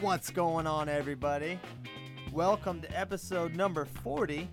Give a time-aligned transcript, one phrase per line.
[0.00, 1.58] What's going on, everybody?
[2.32, 4.48] Welcome to episode number 40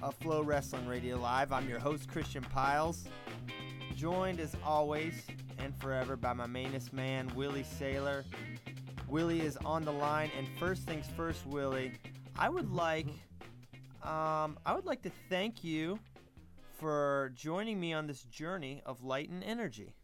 [0.00, 1.50] of FloWrestling Radio Live.
[1.50, 3.02] I'm your host, Christian Pyles,
[3.96, 5.26] joined as always
[5.58, 8.22] and forever by my mainest man, Willie Saylor.
[9.08, 11.90] Willie is on the line, and first things first, Willie,
[12.38, 13.08] I would like,
[14.04, 15.98] um, I would like to thank you
[16.78, 19.96] for joining me on this journey of light and energy.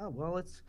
[0.00, 0.62] Oh well, it's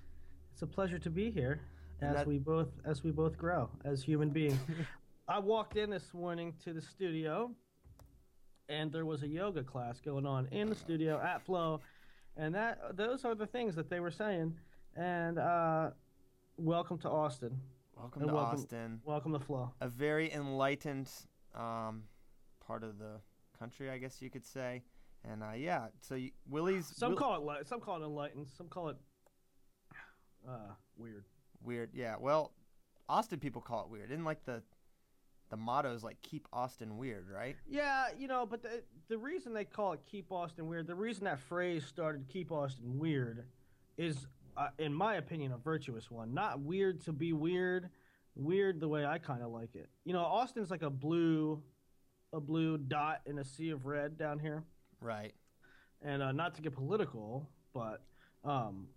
[0.51, 1.61] it's a pleasure to be here
[2.01, 4.59] as that- we both as we both grow as human beings.
[5.27, 7.51] I walked in this morning to the studio,
[8.69, 11.81] and there was a yoga class going on in the studio at Flo,
[12.37, 14.55] and that those are the things that they were saying.
[14.95, 15.89] And uh,
[16.57, 17.59] welcome to Austin.
[17.95, 19.73] Welcome And to welcome- Austin, Welcome to Flo.
[19.81, 21.09] a very enlightened
[21.55, 22.03] um,
[22.65, 23.19] part of the
[23.59, 24.83] country, I guess you could say.
[25.29, 28.47] And uh, yeah, so you, Willie's Some Will- call it some call it enlightened.
[28.55, 28.97] Some call it
[30.47, 31.25] uh, weird.
[31.63, 32.15] Weird, yeah.
[32.19, 32.51] Well,
[33.09, 34.11] Austin people call it weird.
[34.11, 34.61] Isn't like the
[35.49, 37.55] the motto is like keep Austin weird, right?
[37.69, 41.23] Yeah, you know, but the, the reason they call it "Keep Austin Weird," the reason
[41.23, 43.45] that phrase started "Keep Austin Weird,"
[43.97, 46.33] is, uh, in my opinion, a virtuous one.
[46.33, 47.89] Not weird to be weird,
[48.35, 49.87] weird the way I kind of like it.
[50.03, 51.63] You know, Austin's like a blue,
[52.33, 54.65] a blue dot in a sea of red down here,
[54.99, 55.33] Right.
[56.01, 58.01] and uh, not to get political, but
[58.43, 58.87] um,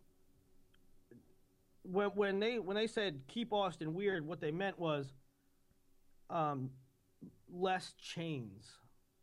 [1.91, 5.13] when when they when they said "Keep Austin Weird," what they meant was,
[6.29, 6.71] um,
[7.51, 8.67] less chains.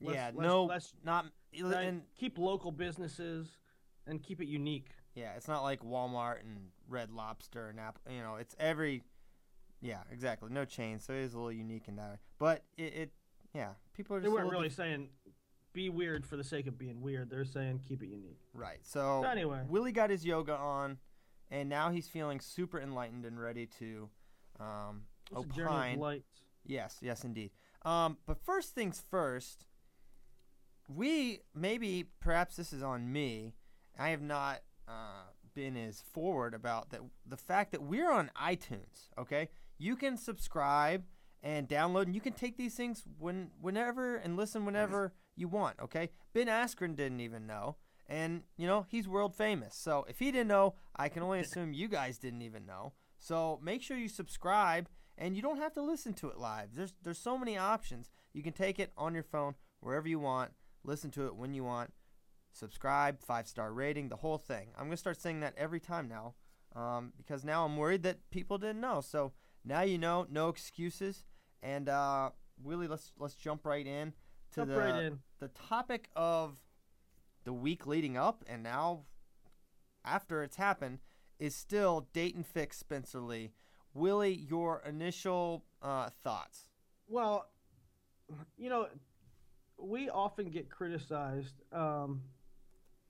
[0.02, 0.32] Less- yeah.
[0.34, 0.66] less- no.
[0.66, 1.26] less not.
[1.54, 3.58] And keep local businesses
[4.06, 4.90] and keep it unique.
[5.16, 8.02] yeah, it's not like Walmart and Red Lobster and Apple.
[8.12, 9.04] You know, it's every.
[9.82, 10.50] Yeah, exactly.
[10.52, 12.10] No chains, so it is a little unique in that.
[12.12, 12.18] way.
[12.40, 13.12] But it, it
[13.54, 15.10] yeah, people are They just a weren't really dif- saying
[15.74, 17.30] be weird for the sake of being weird.
[17.30, 18.40] They're saying keep it unique.
[18.54, 18.80] right.
[18.84, 19.62] So So anyway.
[19.68, 20.98] Willie got his yoga on,
[21.50, 24.10] and now he's feeling super enlightened and ready to
[24.60, 26.00] um, It's a journey opine.
[26.00, 26.24] light.
[26.66, 27.52] Yes, yes, indeed.
[27.84, 29.66] Um, but first things first,
[30.88, 33.54] we maybe perhaps this is on me.
[34.00, 37.02] I have not uh, been as forward about that.
[37.26, 39.10] The fact that we're on iTunes.
[39.18, 41.04] Okay, you can subscribe
[41.44, 45.76] and download, and you can take these things when, whenever, and listen whenever you want.
[45.82, 47.76] Okay, Ben Askren didn't even know,
[48.08, 49.76] and you know he's world famous.
[49.76, 52.94] So if he didn't know, I can only assume you guys didn't even know.
[53.20, 54.88] So make sure you subscribe
[55.18, 56.70] and you don't have to listen to it live.
[56.76, 58.10] There's there's so many options.
[58.34, 60.52] You can take it on your phone wherever you want,
[60.84, 61.94] listen to it when you want,
[62.52, 64.70] subscribe, five star rating, the whole thing.
[64.78, 66.36] I'm gonna start saying that every time now,
[66.76, 69.02] um, because now I'm worried that people didn't know.
[69.02, 69.34] So
[69.66, 71.24] now you know, no excuses.
[71.64, 72.30] And uh,
[72.64, 74.14] Willie, let's let's jump right in
[74.54, 75.20] to Jump the right in.
[75.40, 76.58] the topic of
[77.48, 79.06] the week leading up, and now
[80.04, 81.00] after it's happened,
[81.40, 83.52] is still Daton Fix Spencer Lee.
[83.94, 86.68] Willie, your initial uh, thoughts?
[87.08, 87.48] Well,
[88.58, 88.88] you know,
[89.78, 91.56] we often get criticized.
[91.72, 92.22] Um,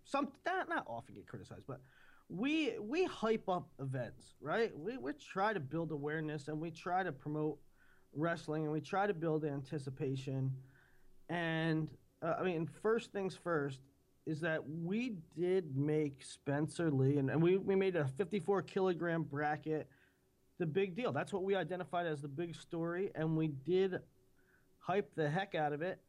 [0.04, 1.82] some not not often get criticized, but
[2.30, 4.72] we we hype up events, right?
[4.78, 7.58] We we try to build awareness and we try to promote
[8.14, 10.54] wrestling and we try to build anticipation.
[11.28, 11.90] And
[12.22, 13.80] uh, I mean, first things first
[14.28, 19.24] is that we did make Spencer Lee, and, and we, we made a 54 kilogram
[19.24, 19.88] bracket
[20.60, 21.12] the big deal.
[21.12, 24.00] That's what we identified as the big story, and we did
[24.80, 26.00] hype the heck out of it,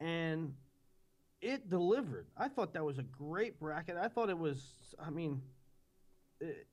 [0.00, 0.54] and
[1.40, 2.26] it delivered.
[2.36, 3.96] I thought that was a great bracket.
[3.96, 4.64] I thought it was,
[4.98, 5.42] I mean,
[6.40, 6.66] it,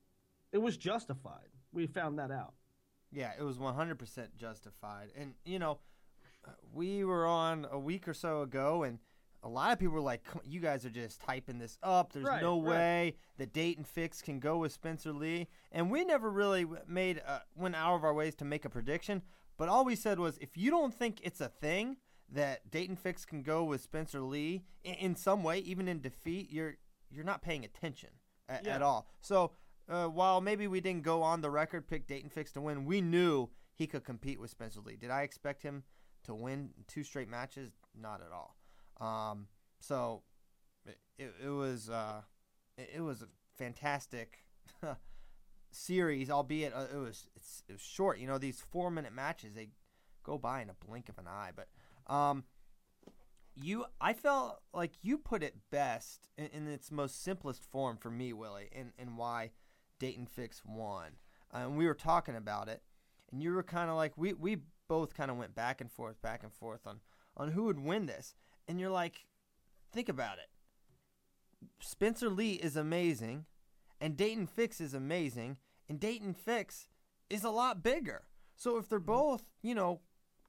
[0.52, 1.50] it was justified.
[1.72, 2.54] We found that out.
[3.12, 5.10] Yeah, it was 100% justified.
[5.16, 5.80] And, you know,
[6.74, 8.98] we were on a week or so ago, and
[9.44, 12.12] a lot of people were like, you guys are just typing this up.
[12.14, 12.70] There's Right, no right.
[12.70, 15.48] way that Daton Fix can go with Spencer Lee.
[15.72, 19.22] And we never really made uh, went out of our ways to make a prediction.
[19.58, 21.98] But all we said was, if you don't think it's a thing
[22.32, 26.52] that Daton Fix can go with Spencer Lee in, in some way, even in defeat,
[26.52, 26.76] you're
[27.12, 28.10] you're not paying attention
[28.48, 28.76] at, Yeah.
[28.76, 29.08] at all.
[29.22, 29.52] So
[29.90, 33.02] uh, while maybe we didn't go on the record pick Daton Fix to win, we
[33.02, 34.96] knew he could compete with Spencer Lee.
[34.96, 35.84] Did I expect him
[36.26, 37.72] to win two straight matches?
[38.00, 38.56] Not at all.
[39.00, 39.48] Um,
[39.80, 40.24] so
[41.18, 42.22] it, it was uh,
[42.78, 44.46] it, it was a fantastic
[45.72, 47.28] series, albeit uh, it was
[47.68, 48.20] it was short.
[48.20, 49.70] You know, these four minute matches they
[50.24, 51.52] go by in a blink of an eye.
[51.56, 52.44] But um,
[53.56, 58.10] you, I felt like you put it best in, in its most simplest form for
[58.10, 59.52] me, Willie, and and why
[60.00, 61.12] Daton Fix won.
[61.54, 62.82] Uh, and we were talking about it,
[63.32, 64.58] and you were kind of like we we
[64.88, 67.00] both kind of went back and forth, back and forth on
[67.38, 68.36] on who would win this,
[68.70, 69.26] and you're like,
[69.92, 70.48] think about it.
[71.82, 73.46] Spencer Lee is amazing,
[74.00, 75.58] and Daton Fix is amazing,
[75.90, 76.88] and Daton Fix
[77.30, 78.24] is a lot bigger.
[78.56, 80.02] So if they're both, you know,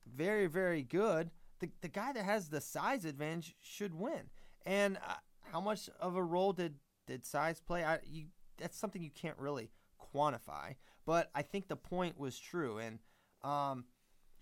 [0.06, 1.30] very very good,
[1.60, 4.30] the the guy that has the size advantage should win.
[4.66, 5.14] And uh,
[5.50, 6.74] how much of a role did
[7.06, 7.84] did size play?
[7.84, 8.26] I you
[8.58, 9.70] that's something you can't really
[10.14, 10.74] quantify,
[11.06, 12.78] but I think the point was true.
[12.78, 12.98] And
[13.42, 13.84] um,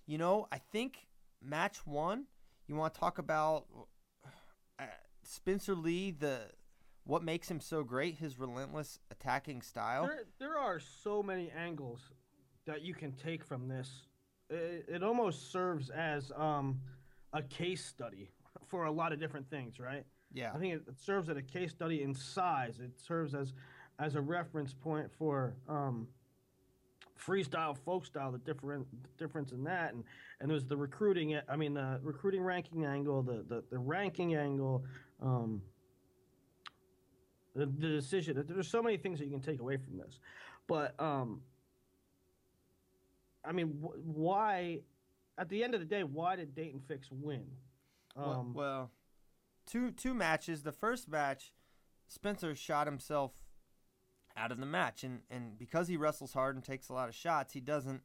[0.06, 1.06] you know, I think
[1.40, 2.24] match one.
[2.68, 3.64] You want to talk about
[4.78, 4.84] uh,
[5.24, 6.40] Spencer Lee, the
[7.04, 10.06] what makes him so great, his relentless attacking style.
[10.06, 12.00] There, there are so many angles
[12.66, 14.02] that you can take from this.
[14.50, 16.80] It, it almost serves as um,
[17.32, 18.30] a case study
[18.66, 20.04] for a lot of different things, right?
[20.34, 20.52] Yeah.
[20.54, 22.78] I think it, it serves as a case study in size.
[22.78, 23.54] It serves as
[23.98, 26.06] as a reference point for um,
[27.18, 28.86] freestyle, folk style, the different
[29.18, 30.04] difference in that, and
[30.40, 31.38] and there's the recruiting.
[31.48, 34.84] I mean, the recruiting ranking angle, the the, the ranking angle,
[35.22, 35.62] um,
[37.54, 38.42] the, the decision.
[38.48, 40.20] There's so many things that you can take away from this,
[40.66, 41.40] but um,
[43.44, 44.80] I mean, wh- why?
[45.38, 47.44] At the end of the day, why did Daton Fix win?
[48.16, 48.90] well, Um, well,
[49.66, 50.62] two two matches.
[50.62, 51.52] The first match,
[52.08, 53.32] Spencer shot himself
[54.38, 57.14] out of the match, and and because he wrestles hard and takes a lot of
[57.14, 58.02] shots, he doesn't.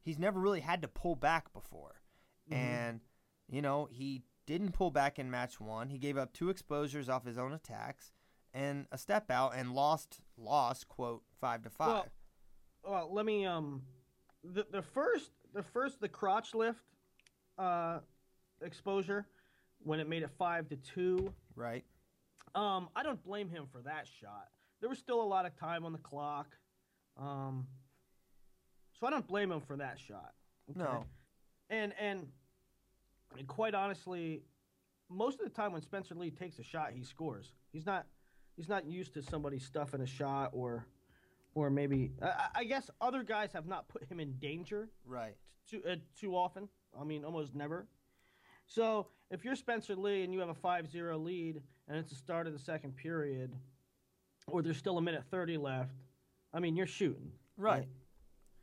[0.00, 2.00] He's never really had to pull back before,
[2.50, 2.54] Mhm.
[2.56, 3.00] and
[3.48, 5.88] you know he didn't pull back in match one.
[5.88, 8.12] He gave up two exposures off his own attacks
[8.52, 11.88] and a step out, and lost lost quote five to five.
[11.88, 12.06] Well,
[12.84, 13.82] well, let me um,
[14.42, 16.80] the the first the first the crotch lift,
[17.58, 18.00] uh,
[18.60, 19.26] exposure,
[19.78, 21.32] when it made it five to two.
[21.56, 21.84] right.
[22.54, 24.48] Um, I don't blame him for that shot.
[24.84, 26.54] There was still a lot of time on the clock,
[27.16, 27.66] um,
[28.92, 30.34] so I don't blame him for that shot.
[30.70, 30.78] okay?
[30.78, 31.06] No.
[31.70, 32.26] and and
[33.38, 34.42] and quite honestly,
[35.08, 37.54] most of the time when Spencer Lee takes a shot, he scores.
[37.72, 38.04] He's not
[38.58, 40.84] he's not used to somebody stuffing a shot or
[41.54, 45.34] or maybe I, I guess other guys have not put him in danger Right.
[45.66, 46.68] too uh, too often.
[47.00, 47.86] I mean, almost never.
[48.66, 52.46] So if you're Spencer Lee and you have a 5-0 lead and it's the start
[52.46, 53.50] of the second period,
[54.46, 55.94] or there's still a minute 30 left,
[56.52, 57.32] I mean, you're shooting.
[57.56, 57.88] Right.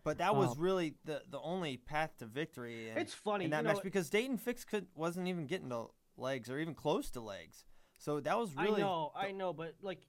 [0.03, 2.89] But that was Um, really the the only path to victory.
[2.89, 5.87] In, It's funny, in that you match because Daton Fix could wasn't even getting to
[6.17, 7.65] legs or even close to legs.
[7.99, 8.67] So that was really.
[8.67, 10.07] I really know, I know, but like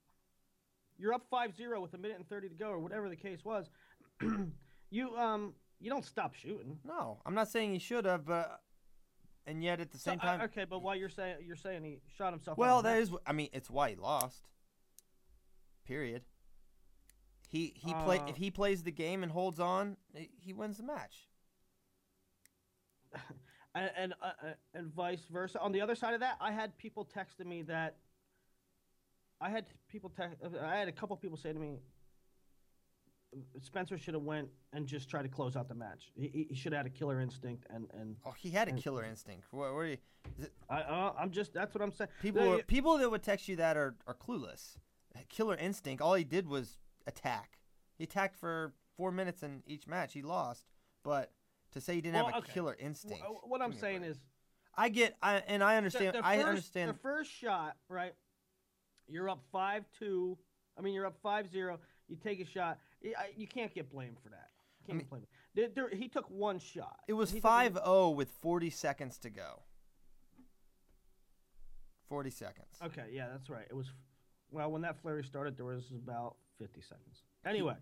[0.98, 3.68] you're up 5-0 with a minute and 30 to go or whatever the case was.
[4.90, 6.78] you um you don't stop shooting.
[6.84, 7.18] no.
[7.26, 8.62] I'm not saying he should have, but
[9.46, 11.98] and yet at the same uh, time, okay, but while you're saying you're saying he
[12.16, 13.08] shot himself well, of the that match.
[13.08, 13.16] is.
[13.26, 14.48] I mean, it's why he lost.
[15.84, 16.22] Period.
[17.48, 20.76] He he play Uh, if he plays the game and holds on, he- he wins
[20.78, 21.28] the match.
[23.74, 25.60] and and, uh, uh, and vice versa.
[25.60, 27.96] On the other side of that, I had people texting me that
[29.40, 30.38] I had people text.
[30.62, 31.78] I had a couple people say to me,
[33.60, 36.12] Spencer should have went and just tried to close out the match.
[36.14, 39.04] He- He, should have had a killer instinct, and and Oh, he had a killer
[39.04, 39.46] instinct.
[39.50, 39.98] What, what are you,
[40.38, 42.10] it, I uh, I'm just that's what I'm saying.
[42.22, 44.76] people No, you- people that would text you that are, are clueless.
[45.28, 46.02] Killer instinct.
[46.02, 47.58] All he did was attack.
[47.98, 50.12] He attacked for four minutes in each match.
[50.12, 50.64] He lost,
[51.02, 51.32] but
[51.72, 52.52] to say he didn't Well, have a okay.
[52.52, 53.22] killer instinct.
[53.24, 54.18] wh- what I'm give me a saying is
[54.74, 56.14] I get, I and I understand.
[56.16, 56.90] the I first- understand.
[56.90, 58.14] the first shot, right?
[59.08, 60.38] You're up five two.
[60.78, 61.78] I mean, you're up five zero.
[62.08, 62.78] You take a shot.
[63.36, 64.50] You can't get blamed for that.
[64.86, 65.74] Can't mean- get blamed.
[65.74, 67.00] There, he took one shot.
[67.06, 69.62] it was He took- 5-0 with 40 seconds to go.
[72.08, 72.76] 40 seconds.
[72.82, 73.66] Okay, yeah, that's right.
[73.68, 73.92] It was
[74.52, 75.56] well when that flurry started.
[75.56, 77.24] There was about fifty seconds.
[77.44, 77.74] Anyway,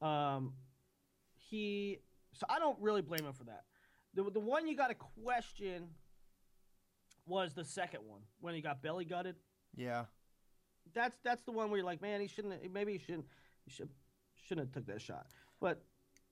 [0.00, 0.52] um,
[1.34, 1.98] he.
[2.32, 3.64] So I don't really blame him for that.
[4.14, 5.88] The the one you got to question
[7.26, 9.36] was the second one when he got belly gutted.
[9.74, 10.04] Yeah.
[10.94, 12.72] That's that's the one where you're like, man, he shouldn't.
[12.72, 13.26] Maybe he shouldn't.
[13.64, 13.88] He should
[14.46, 15.26] shouldn't have took that shot.
[15.60, 15.82] But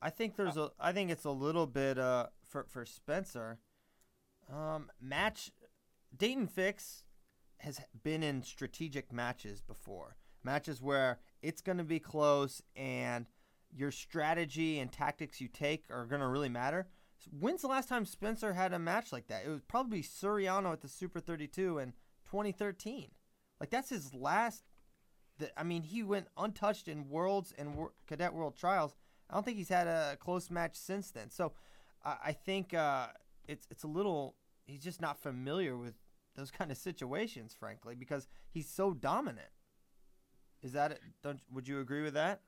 [0.01, 0.71] I think there's a.
[0.79, 3.59] I think it's a little bit uh for for Spencer.
[4.53, 5.51] Um, match
[6.17, 7.05] Daton Fix
[7.59, 10.17] has been in strategic matches before.
[10.43, 13.27] Matches where it's going to be close and
[13.77, 16.87] your strategy and tactics you take are going to really matter.
[17.39, 19.45] When's the last time Spencer had a match like that?
[19.47, 21.93] It was probably Suriano at the Super 32 in
[22.27, 23.11] 2013.
[23.61, 24.65] Like that's his last.
[25.57, 28.95] I mean, he went untouched in Worlds and Cadet World Trials.
[29.29, 31.31] I don't think he's had a close match since then.
[31.31, 31.53] So
[32.05, 33.09] I, I think uh,
[33.49, 34.37] it's it's a little.
[34.67, 35.95] He's just not familiar with
[36.37, 39.49] those kind of situations, frankly, because he's so dominant.
[40.63, 41.01] Is that it?
[41.23, 42.41] Don't would you agree with that?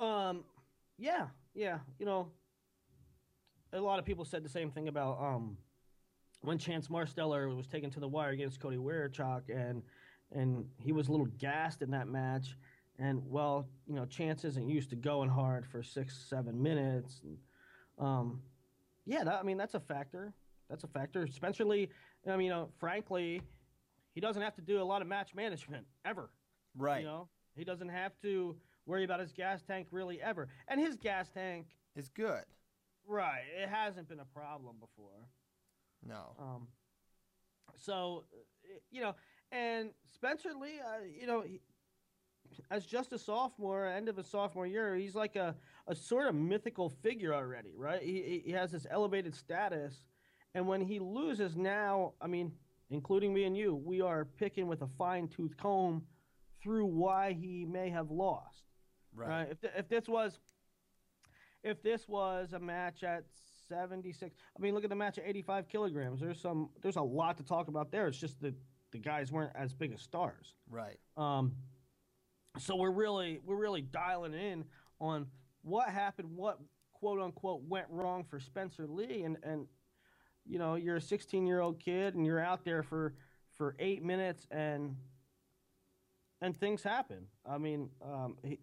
[0.00, 0.44] Um,
[0.98, 1.78] yeah, yeah.
[1.98, 2.28] You know,
[3.72, 5.56] a lot of people said the same thing about um
[6.40, 9.82] when Chance Marsteller was taken to the wire against Cody Werchak, and
[10.32, 12.56] and he was a little gassed in that match.
[12.98, 17.20] And well, you know, Chance isn't used to going hard for six, seven minutes.
[17.22, 17.36] And,
[17.98, 18.40] um,
[19.04, 20.32] yeah, that, I mean that's a factor.
[20.70, 21.26] That's a factor.
[21.26, 21.88] Spencer Lee,
[22.28, 23.40] I mean, know, frankly,
[24.14, 26.30] he doesn't have to do a lot of match management ever.
[26.76, 27.00] Right.
[27.00, 28.56] You know, he doesn't have to
[28.86, 30.48] worry about his gas tank really ever.
[30.68, 32.44] And his gas tank, Is good.
[33.06, 35.28] right, it hasn't been a problem before.
[36.06, 36.34] No.
[36.38, 36.68] Um,
[37.76, 39.14] so, uh, you know,
[39.52, 41.60] and Spencer Lee, uh, you know, he,
[42.70, 45.54] as just a sophomore, end of his sophomore year, he's like a,
[45.88, 48.02] a sort of mythical figure already, right?
[48.02, 50.02] He- he has this elevated status.
[50.56, 52.50] And when he loses now, I mean,
[52.88, 56.02] including me and you, we are picking with a fine tooth comb
[56.62, 58.62] through why he may have lost.
[59.14, 59.48] Right.
[59.50, 60.38] If, th- if this was
[61.62, 63.24] if this was a match at
[63.68, 67.36] 76 I mean look at the match at 85 kilograms there's some there's a lot
[67.38, 68.54] to talk about there it's just that
[68.92, 70.98] the guys weren't as big as stars Right.
[71.16, 71.52] um
[72.58, 74.64] so we're really we're really dialing in
[75.00, 75.26] on
[75.62, 76.60] what happened what
[76.92, 79.66] quote unquote went wrong for Spencer Lee and and
[80.48, 83.14] you know you're a 16 year old kid and you're out there for
[83.52, 84.96] for 8 minutes and
[86.40, 88.58] and things happen I mean um he,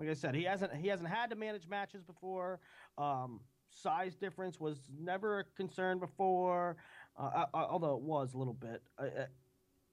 [0.00, 2.58] like I said, he hasn't he hasn't had to manage matches before.
[2.96, 3.40] Um,
[3.70, 6.76] size difference was never a concern before,
[7.18, 8.82] uh, uh, although it was a little bit.
[8.98, 9.26] Uh,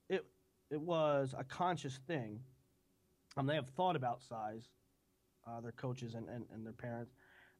[0.09, 0.25] it
[0.71, 2.39] it was a conscious thing.
[3.35, 4.69] Um, they have thought about size,
[5.45, 7.13] uh, their coaches and, and, and their parents,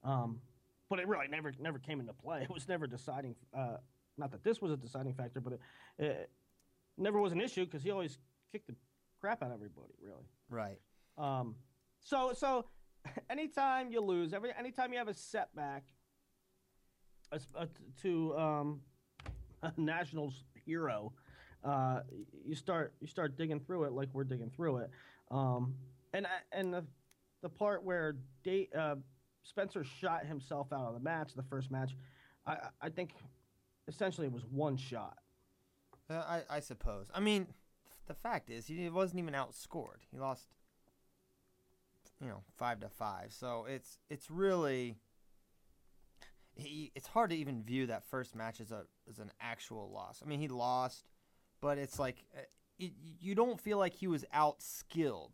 [0.03, 0.39] um,
[0.89, 2.43] but it really never never came into play.
[2.43, 3.35] It was never deciding.
[3.57, 3.77] Uh,
[4.17, 5.59] not that this was a deciding factor, but it,
[5.99, 6.29] it
[6.97, 8.17] never was an issue because he always
[8.51, 8.75] kicked the
[9.19, 9.93] crap out of everybody.
[10.01, 10.25] Really.
[10.49, 10.79] Right.
[11.17, 11.55] Um,
[11.99, 12.65] so so
[13.29, 15.83] anytime you lose, every anytime you have a setback,
[17.31, 17.65] as- uh,
[18.01, 18.81] to um,
[19.63, 21.13] a Nationals hero,
[21.63, 22.01] uh,
[22.45, 24.89] you start you start digging through it like we're digging through it.
[25.31, 25.75] Um,
[26.13, 26.85] and I- and the
[27.43, 28.95] the part where da- uh,
[29.47, 31.95] Spencer shot himself out of the match, the first match,
[32.45, 33.11] I I- think
[33.87, 35.17] essentially it was one shot.
[36.09, 37.07] Uh, I, I suppose.
[37.13, 37.47] I mean,
[38.07, 40.01] the fact is, he wasn't even outscored.
[40.11, 40.47] He lost,
[42.21, 43.33] you know, five to five.
[43.33, 44.95] So it's it's really,
[46.55, 50.21] he it's hard to even view that first match as a as an actual loss.
[50.23, 51.05] I mean, he lost,
[51.61, 52.41] but it's like uh,
[52.79, 55.31] it, you don't feel like he was outskilled.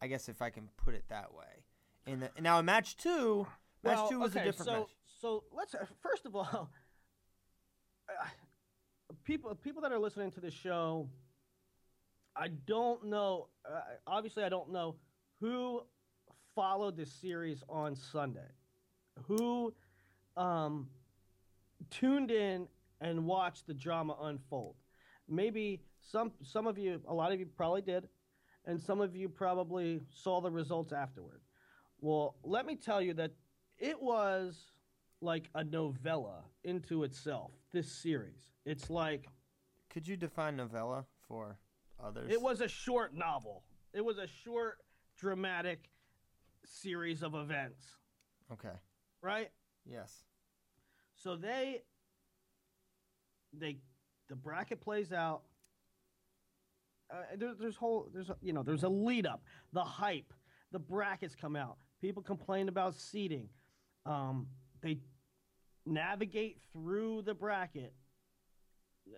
[0.00, 1.63] I guess if I can put it that way.
[2.06, 3.46] And the, now in match two,
[3.82, 4.88] match Well, two was okay, a different so, match.
[5.20, 6.70] So let's uh, first of all,
[8.08, 8.26] uh,
[9.24, 11.08] people people that are listening to this show,
[12.36, 13.48] I don't know.
[13.64, 14.96] Uh, obviously, I don't know
[15.40, 15.82] who
[16.54, 18.50] followed this series on Sunday,
[19.26, 19.72] who
[20.36, 20.88] um,
[21.90, 22.68] tuned in
[23.00, 24.76] and watched the drama unfold.
[25.28, 28.08] Maybe some some of you, a lot of you probably did,
[28.66, 31.40] and some of you probably saw the results afterward.
[32.04, 33.30] Well, let me tell you that
[33.78, 34.66] it was
[35.22, 37.50] like a novella into itself.
[37.72, 39.26] This series, it's like
[39.88, 41.56] Could you define novella for
[41.98, 42.30] others?
[42.30, 43.64] it was a short novel.
[43.94, 44.80] It was a short,
[45.16, 45.88] dramatic
[46.66, 47.96] series of events,
[48.52, 48.76] Okay.
[49.22, 49.48] right?
[49.86, 50.24] Yes.
[51.14, 51.84] So they
[53.54, 53.78] they
[54.28, 55.44] the bracket plays out.
[57.10, 59.42] Uh, there, there's whole there's a, you know there's a lead up,
[59.72, 60.34] the hype,
[60.70, 61.78] the brackets come out.
[62.04, 63.48] People complain about seating.
[64.04, 64.48] Um,
[64.82, 64.98] they
[65.86, 67.94] navigate through the bracket.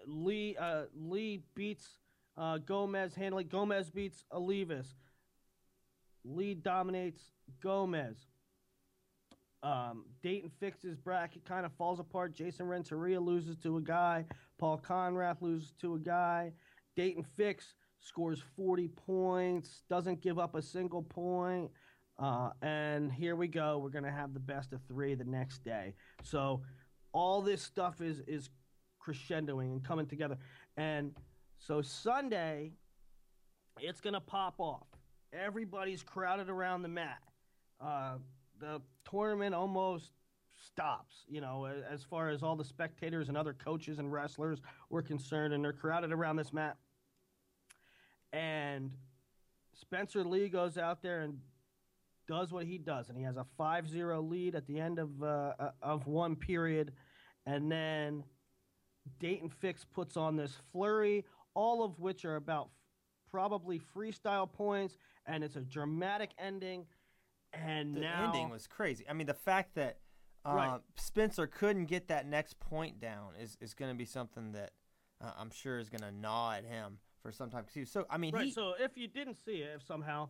[0.06, 1.98] Lee uh, Lee beats
[2.38, 3.42] uh, Gomez handily.
[3.42, 4.86] Gomez beats Olivas.
[6.24, 8.18] Lee dominates Gomez.
[9.64, 12.36] Um, Daton fixes bracket, kind of falls apart.
[12.36, 14.26] Jason Renteria loses to a guy.
[14.60, 16.52] Paul Konrath loses to a guy.
[16.96, 21.72] Daton Fix scores 40 points, doesn't give up a single point.
[22.18, 23.78] Uh, and here we go.
[23.78, 25.94] We're going to have the best of three the next day.
[26.22, 26.62] So
[27.12, 28.50] all this stuff is, is
[29.06, 30.38] crescendoing and coming together.
[30.76, 31.12] And
[31.58, 32.72] so Sunday,
[33.80, 34.86] it's going to pop off.
[35.32, 37.22] Everybody's crowded around the mat.
[37.80, 38.14] Uh,
[38.58, 38.80] the
[39.10, 40.12] tournament almost
[40.64, 41.24] stops.
[41.28, 45.52] You know, as far as all the spectators and other coaches and wrestlers were concerned,
[45.52, 46.76] and they're crowded around this mat.
[48.32, 48.92] And
[49.74, 51.38] Spencer Lee goes out there and
[52.26, 55.52] does what he does, and he has a 5-0 lead at the end of uh,
[55.58, 56.92] uh, of one period,
[57.46, 58.24] and then
[59.20, 62.70] Daton Fix puts on this flurry, all of which are about
[63.30, 66.86] probably freestyle points, and it's a dramatic ending.
[67.52, 69.04] And now The now, ending was crazy.
[69.08, 69.98] I mean, the fact that
[70.44, 70.80] uh, Right.
[70.96, 74.70] Spencer couldn't get that next point down is, is going to be something that
[75.20, 77.64] uh, I'm sure is going to gnaw at him for some time.
[77.64, 78.04] 'Cause he was so.
[78.10, 78.44] I mean, right.
[78.46, 80.28] he, So if you didn't see it, if somehow,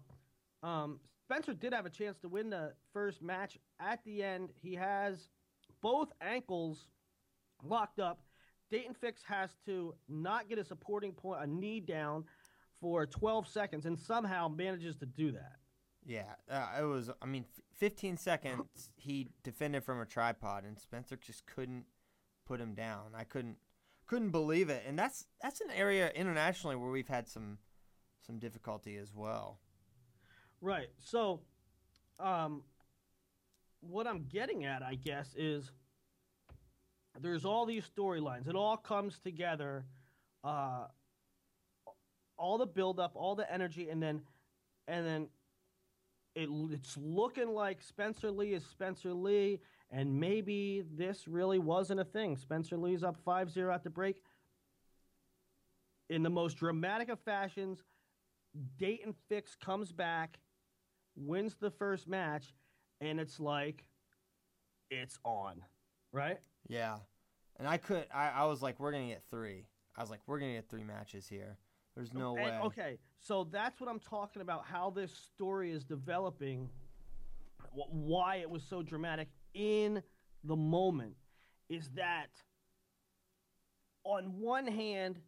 [0.63, 3.59] um, Spencer did have a chance to win the first match.
[3.81, 5.29] At the end, he has
[5.83, 6.87] both ankles
[7.65, 8.21] locked up.
[8.73, 12.25] Daton Fix has to not get a supporting point, a knee down,
[12.81, 15.57] for 12 seconds, and somehow manages to do that.
[16.05, 17.11] Yeah, uh, it was.
[17.21, 21.87] I mean, f- 15 seconds he defended from a tripod, and Spencer just couldn't
[22.47, 23.13] put him down.
[23.17, 23.57] I couldn't
[24.07, 27.59] couldn't believe it, and that's that's an area internationally where we've had some
[28.25, 29.59] some difficulty as well.
[30.61, 30.89] Right.
[30.99, 31.41] So,
[32.19, 32.63] um,
[33.81, 35.71] what I'm getting at, I guess, is
[37.21, 38.49] there's all these storylines.
[38.49, 39.85] It all comes together.
[40.43, 40.87] Uh,
[42.39, 44.23] all the buildup, all the energy, and then,
[44.87, 45.29] and then,
[46.35, 49.61] it, it's looking like Spencer Lee is Spencer Lee,
[49.91, 52.37] and maybe this really wasn't a thing.
[52.37, 54.23] Spencer Lee's up 5-0 at the break.
[56.11, 57.83] In the most dramatic of fashions,
[58.79, 60.39] Daton Fix comes back,
[61.17, 62.55] wins the first match,
[63.01, 63.85] and it's like
[64.91, 65.63] it's on,
[66.13, 66.39] right?
[66.69, 66.97] Yeah,
[67.59, 68.07] and I could.
[68.15, 69.67] I, I was like, we're gonna get three.
[69.97, 71.57] I was like, we're gonna get three matches here.
[71.95, 72.61] There's no And- way.
[72.67, 74.65] okay, so that's what I'm talking about.
[74.67, 76.69] How this story is developing,
[77.73, 80.03] wh- why it was so dramatic in
[80.45, 81.17] the moment,
[81.71, 82.29] is that
[84.05, 85.19] on one hand,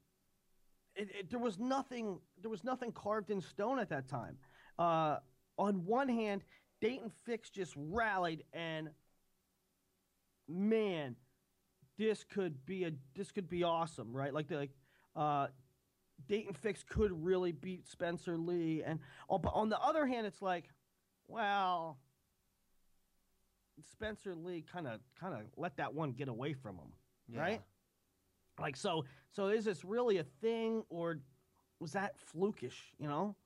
[0.94, 2.18] it, it, there was nothing.
[2.40, 4.36] There was nothing carved in stone at that time.
[4.78, 5.16] Uh,
[5.58, 6.42] on one hand,
[6.82, 8.90] Daton Fix just rallied, and
[10.48, 11.16] man,
[11.98, 14.32] this could be a this could be awesome, right?
[14.32, 14.70] Like the like.
[15.16, 15.48] Uh,
[16.28, 18.98] Daton Fix could really beat Spencer Lee, and
[19.30, 20.64] oh, but on the other hand, it's like,
[21.28, 21.98] well,
[23.92, 26.92] Spencer Lee kind of kind of let that one get away from him,
[27.28, 27.40] Yeah.
[27.40, 27.62] right?
[28.60, 31.20] Like so, so is this really a thing, or
[31.78, 32.74] was that flukish?
[32.98, 33.36] You know,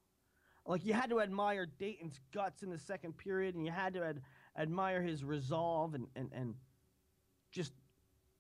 [0.67, 4.05] like you had to admire Daton's guts in the second period, and you had to
[4.05, 4.23] ad-
[4.57, 6.55] admire his resolve and and and
[7.51, 7.73] just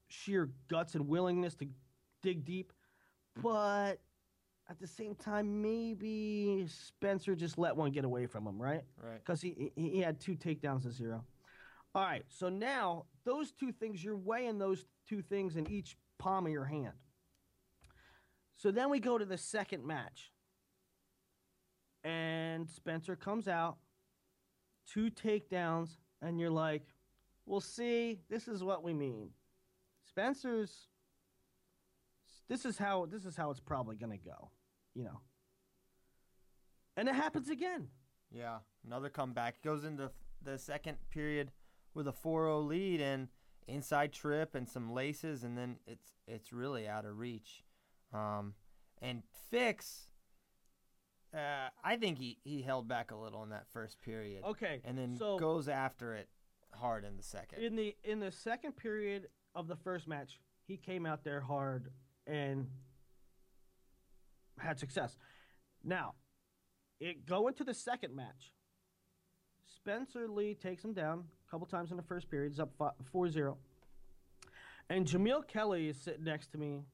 [0.08, 1.66] sheer guts and willingness to
[2.22, 2.72] dig deep,
[3.42, 3.98] but
[4.70, 8.82] at the same time, maybe Spencer just let one get away from him, right?
[9.02, 9.18] Right.
[9.18, 11.24] Because he, he he had two takedowns to zero.
[11.94, 16.46] All right, so now those two things, you're weighing those two things in each palm
[16.46, 16.94] of your hand.
[18.56, 20.30] So then we go to the second match.
[22.04, 23.76] And Spencer comes out,
[24.86, 26.82] two takedowns, and you're like,
[27.46, 29.30] well, see, this is what we mean.
[30.04, 30.88] Spencer's
[32.48, 34.50] this is how this is how it's probably gonna go,
[34.94, 35.20] you know.
[36.98, 37.88] And it happens again.
[38.30, 39.62] Yeah, another comeback.
[39.62, 40.10] Goes into
[40.42, 41.50] the second period
[41.94, 43.28] with a 4-0 lead and
[43.68, 47.64] inside trip and some laces, and then it's it's really out of reach.
[48.12, 48.54] Um,
[49.00, 50.08] and Fix,
[51.34, 54.96] uh, I think he, he held back a little in that first period, Okay, and
[54.98, 56.28] then so goes after it
[56.72, 57.62] hard in the second.
[57.62, 61.90] in the in the second period of the first match, he came out there hard
[62.26, 62.66] and
[64.58, 65.16] had success.
[65.84, 66.14] Now,
[67.00, 68.52] it go into the second match.
[69.76, 72.52] Spencer Lee takes him down a couple times in the first period.
[72.52, 72.70] He's up
[73.12, 73.56] 4-0.
[74.88, 76.84] And Jamill Kelly is sitting next to me.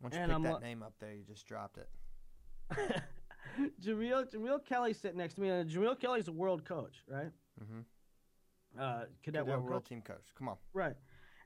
[0.00, 1.88] Once you and pick I'm that lo- name up there, you just dropped it.
[3.82, 7.30] Jamill Jamill Kelly sitting next to me, and Jamill Kelly's a world coach, right?
[7.62, 7.80] Mm-hmm.
[8.78, 9.88] Uh, cadet, Cadet world, world coach.
[9.88, 10.26] team coach.
[10.36, 10.56] Come on.
[10.72, 10.94] Right.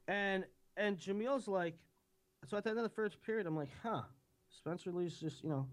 [0.08, 0.44] And
[0.76, 1.74] and Jamill's like,
[2.46, 4.02] so at the end of the first period, I'm like, huh,
[4.50, 5.66] Spencer Lee's just, you know,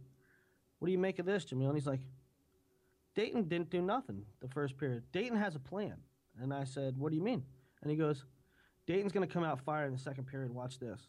[0.80, 1.68] what do you make of this, Jameel?
[1.68, 2.02] And he's like,
[3.18, 5.04] Daton didn't do nothing the first period.
[5.14, 5.96] Daton has a plan.
[6.42, 7.44] And I said, what do you mean?
[7.82, 8.24] And he goes,
[8.88, 10.52] Daton's going to come out firing in the second period.
[10.54, 11.02] Watch this.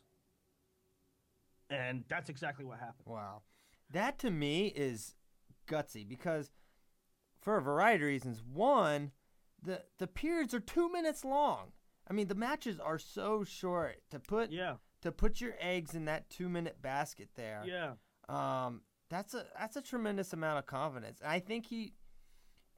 [1.68, 3.06] And that's exactly what happened.
[3.06, 3.42] Wow.
[3.90, 5.14] That to me is
[5.68, 6.50] gutsy because
[7.40, 8.42] for a variety of reasons.
[8.42, 9.12] One,
[9.62, 11.72] the the periods are 2 minutes long.
[12.08, 14.76] I mean, the matches are so short to put Yeah.
[15.02, 17.62] to put your eggs in that 2-minute basket there.
[17.66, 17.94] Yeah.
[18.28, 21.20] Um that's a that's a tremendous amount of confidence.
[21.24, 21.94] I think he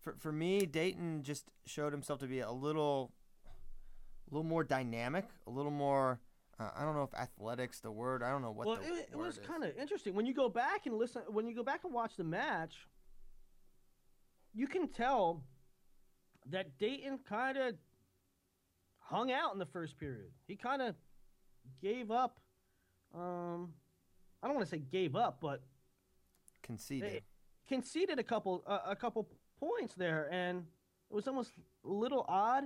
[0.01, 3.12] for for me Daton just showed himself to be a little
[4.31, 6.20] a little more dynamic, a little more.
[6.62, 8.22] Uh, I don't know if athletics the word.
[8.22, 8.66] I don't know what.
[8.66, 11.22] well, it, it was kind of interesting when you go back and listen.
[11.29, 12.77] When you go back and watch the match,
[14.55, 15.42] you can tell
[16.51, 17.75] that Daton kind of
[18.98, 20.31] hung out in the first period.
[20.46, 20.94] He kind of
[21.81, 22.38] gave up.
[23.14, 23.72] Um,
[24.42, 25.62] I don't want to say gave up, but
[26.62, 27.22] conceded.
[27.68, 30.64] conceded a couple uh, a couple points there, and
[31.11, 31.53] it was almost
[31.85, 32.64] a little odd.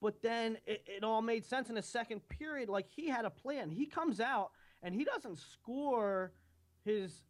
[0.00, 2.68] But then it, it all made sense in the second period.
[2.68, 3.70] Like he had a plan.
[3.70, 4.50] He comes out
[4.82, 6.32] and he doesn't score
[6.84, 7.22] his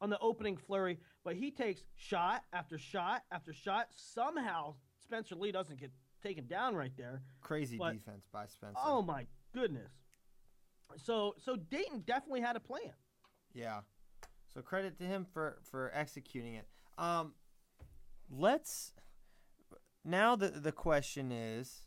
[0.00, 3.88] on the opening flurry, but he takes shot after shot after shot.
[3.90, 5.92] Somehow Spencer Lee doesn't get
[6.22, 7.22] taken down right there.
[7.40, 8.80] Crazy but- defense by Spencer.
[8.84, 9.92] Oh my goodness.
[10.96, 12.92] So so Daton definitely had a plan.
[13.54, 13.80] Yeah.
[14.52, 16.66] So credit to him for for executing it.
[16.98, 17.34] Um,
[18.28, 18.92] let's
[20.04, 21.86] now the the question is,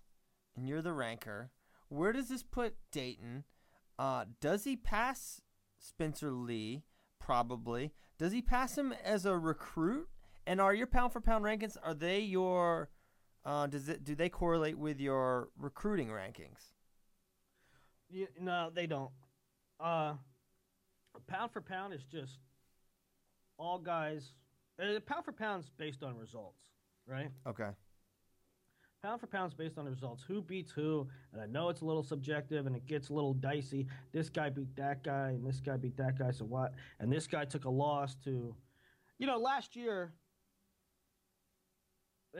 [0.56, 1.52] and you're the ranker.
[1.90, 3.44] Where does this put Daton?
[4.00, 5.42] Uh, does he pass
[5.78, 6.84] Spencer Lee?
[7.20, 7.92] Probably.
[8.18, 10.08] Does he pass him as a recruit?
[10.46, 12.90] And are your pound for pound rankings are they your?
[13.46, 16.74] Uh, does it do they correlate with your recruiting rankings?
[18.10, 19.12] You, no, they don't.
[19.80, 20.14] Uh,
[21.28, 22.40] pound for pound is just
[23.58, 24.34] all guys.
[24.82, 26.60] Uh, pound for pound's based on results,
[27.08, 27.30] right?
[27.48, 27.70] Okay.
[29.04, 30.24] Pound for pound's based on the results.
[30.26, 31.06] Who beats who?
[31.34, 33.86] And I know it's a little subjective and it gets a little dicey.
[34.14, 36.32] This guy beat that guy and this guy beat that guy.
[36.32, 36.74] So what?
[37.02, 38.56] And this guy took a loss to,
[39.20, 40.14] you know, last year.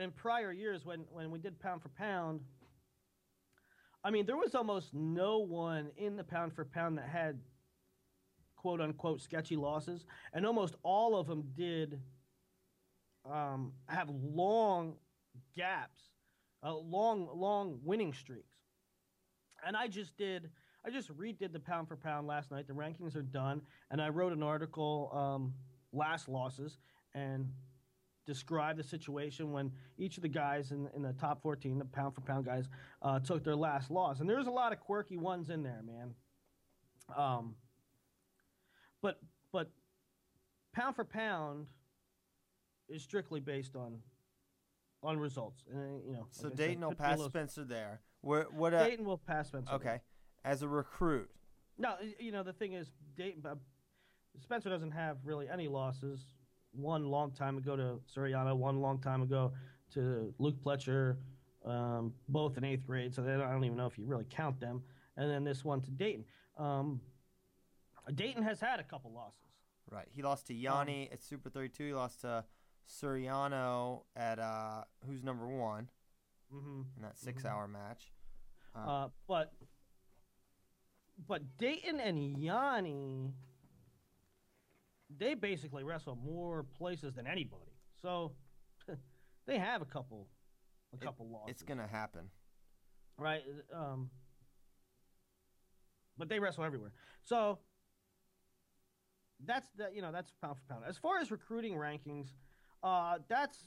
[0.00, 2.40] In prior years, when when we did pound for pound,
[4.02, 7.38] I mean, there was almost no one in the pound for pound that had
[8.56, 12.00] quote unquote sketchy losses, and almost all of them did
[13.30, 14.94] um, have long
[15.54, 16.00] gaps,
[16.64, 18.56] uh, long long winning streaks.
[19.66, 20.50] And I just did,
[20.84, 22.66] I just redid the pound for pound last night.
[22.66, 25.54] The rankings are done, and I wrote an article, um,
[25.92, 26.78] last losses,
[27.14, 27.48] and
[28.26, 32.14] described the situation when each of the guys in, in the top 14, the pound
[32.14, 32.68] for pound guys,
[33.02, 34.20] uh, took their last loss.
[34.20, 36.14] And there's a lot of quirky ones in there, man.
[37.16, 37.54] Um,
[39.02, 39.20] but
[39.52, 39.70] but
[40.74, 41.66] pound for pound
[42.88, 43.98] is strictly based on
[45.04, 45.62] on results.
[45.72, 48.00] And you know, So like I said, Daton will could be a pass Spencer there.
[48.22, 48.74] Where what?
[48.74, 49.72] Uh, Daton will pass Spencer.
[49.74, 50.00] okay.
[50.44, 51.30] As a recruit,
[51.78, 53.54] No, you know the thing is, Daton, uh,
[54.42, 56.24] Spencer doesn't have really any losses.
[56.72, 59.52] One long time ago to Suriano, one long time ago
[59.92, 61.16] to Luke Pletcher,
[61.64, 63.14] um, both in eighth grade.
[63.14, 64.82] So then I don't even know if you really count them.
[65.16, 66.24] And then this one to Daton.
[66.58, 67.00] Um,
[68.10, 69.38] Daton has had a couple losses.
[69.90, 70.08] right?
[70.10, 71.84] He lost to Yianni at Super 32.
[71.86, 72.44] He lost to
[72.88, 75.88] Suriano at uh, who's number one
[76.50, 78.12] hmm in that six-hour match.
[78.74, 79.52] Uh, Uh, but
[81.28, 83.32] but Daton and Yianni,
[85.16, 87.72] they basically wrestle more places than anybody.
[88.02, 88.32] So
[89.46, 90.28] they have a couple,
[90.92, 91.50] a It- couple losses.
[91.52, 92.30] it's gonna happen.
[93.16, 93.42] right?
[93.72, 94.10] Um,
[96.18, 96.92] but they wrestle everywhere.
[97.22, 97.58] So
[99.44, 100.84] that's the you know that's pound for pound.
[100.86, 102.28] As far as recruiting rankings,
[102.84, 103.58] uh, that's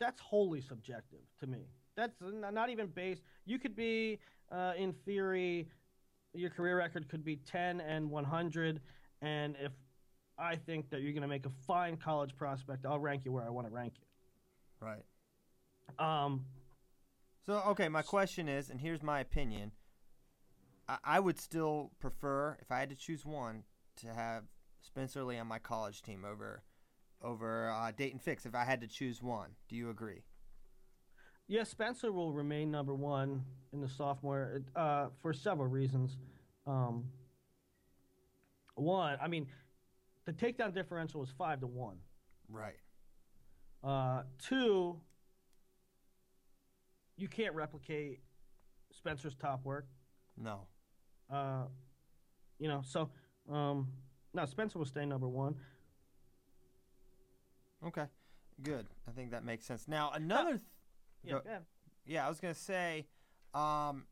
[0.00, 1.68] that's wholly subjective to me.
[1.96, 3.22] That's not even based.
[3.44, 4.18] You could be
[4.50, 5.68] uh, in theory,
[6.32, 8.80] your career record could be ten and one hundred,
[9.22, 9.70] and if
[10.36, 13.44] I think that you're going to make a fine college prospect, I'll rank you where
[13.44, 14.88] I want to rank you.
[14.88, 15.04] Right.
[16.00, 16.44] Um,
[17.46, 19.72] So okay, my question is, and here's my opinion.
[20.88, 23.64] I, I would still prefer, if I had to choose one,
[23.96, 24.44] to have
[24.80, 26.62] Spencer Lee on my college team over
[27.24, 28.46] over uh, Daton Fix.
[28.46, 30.22] If I had to choose one, do you agree?
[31.46, 36.16] Yes, Spencer will remain number one in the sophomore uh, for several reasons.
[36.66, 37.04] Um,
[38.76, 39.46] one, I mean,
[40.24, 41.98] the takedown differential was five to one.
[42.48, 42.76] Right.
[43.82, 44.98] Uh, two,
[47.16, 48.20] you can't replicate
[48.90, 49.86] Spencer's top work.
[50.38, 50.66] No.
[51.30, 51.64] Uh,
[52.58, 53.10] you know, so
[53.52, 53.88] um,
[54.32, 55.56] no, Spencer will stay number one.
[57.86, 58.06] Okay.
[58.62, 58.86] Good.
[59.08, 59.86] I think that makes sense.
[59.88, 60.50] Now another.
[60.52, 60.60] Th-
[61.24, 61.42] Yeah, Go-
[62.06, 62.26] yeah.
[62.26, 63.06] I was gonna say,
[63.54, 64.06] um,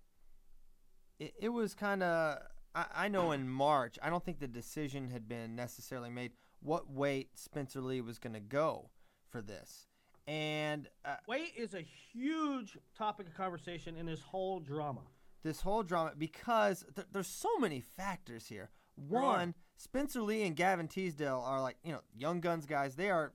[1.19, 2.39] it, it was kind of.
[2.75, 6.91] I, I know in March, I don't think the decision had been necessarily made what
[6.91, 8.91] weight Spencer Lee was gonna go
[9.29, 9.87] for this,
[10.27, 11.83] and uh, Weight is a
[12.13, 15.01] huge topic of conversation in this whole drama.
[15.43, 18.71] this whole drama because th- there's so many factors here.
[18.97, 22.95] One, Spencer Lee and Gavin Teasdale are like you know young guns guys.
[22.95, 23.33] They are,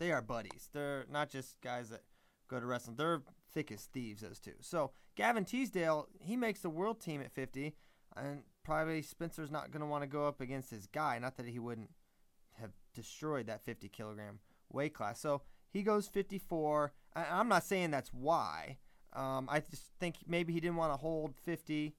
[0.00, 0.68] they are buddies.
[0.72, 2.02] They're not just guys that
[2.48, 2.96] go to wrestling.
[2.96, 4.54] They're thick as thieves, those two.
[4.60, 7.76] So Gavin Teasdale, he makes the world team at 50,
[8.16, 11.18] and probably Spencer's not going to want to go up against his guy.
[11.18, 11.90] Not that he wouldn't
[12.60, 14.40] have destroyed that 50 kilogram
[14.72, 15.20] weight class.
[15.20, 16.92] So he goes 54.
[17.14, 18.78] I, am not saying that's why.
[19.12, 21.94] Um, I just think maybe he didn't want to hold 50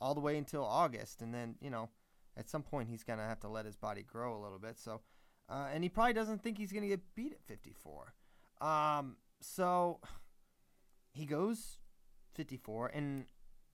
[0.00, 1.88] all the way until August, and then you know,
[2.36, 4.78] at some point he's gonna have to let his body grow a little bit.
[4.78, 5.00] So,
[5.48, 8.14] uh, and he probably doesn't think he's gonna get beat at 54.
[8.60, 10.00] Um, so
[11.12, 11.78] he goes
[12.34, 13.26] 54, and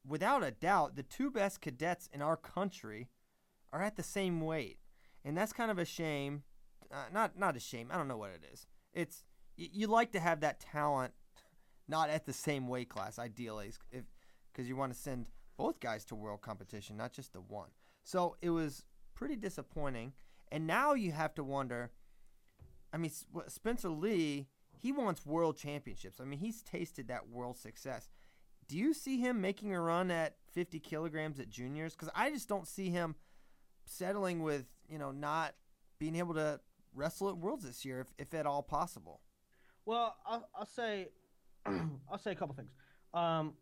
[0.06, 3.08] without a doubt, the two best cadets in our country
[3.72, 4.78] are at the same weight,
[5.24, 6.42] and that's kind of a shame.
[6.92, 7.88] Uh, not not a shame.
[7.90, 8.66] I don't know what it is.
[8.92, 9.24] It's
[9.58, 11.12] y- you like to have that talent
[11.88, 14.04] not at the same weight class, ideally, if
[14.52, 17.70] because you want to send both guys to world competition, not just the one.
[18.02, 18.84] So it was
[19.14, 20.12] pretty disappointing.
[20.50, 21.90] And now you have to wonder.
[22.92, 23.10] I mean,
[23.48, 24.46] Spencer Lee,
[24.78, 26.20] he wants world championships.
[26.20, 28.08] I mean, he's tasted that world success.
[28.68, 31.94] Do you see him making a run at 50 kilograms at juniors?
[31.94, 33.14] Because I just don't see him
[33.84, 35.54] settling with, you know, not
[35.98, 36.60] being able to
[36.94, 39.20] wrestle at worlds this year, if, if at all possible.
[39.86, 41.08] Well, I'll, I'll say,
[41.66, 42.70] I'll say a couple things.
[43.12, 43.54] Um,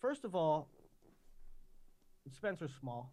[0.00, 0.68] first of all,
[2.30, 3.12] Spencer's small.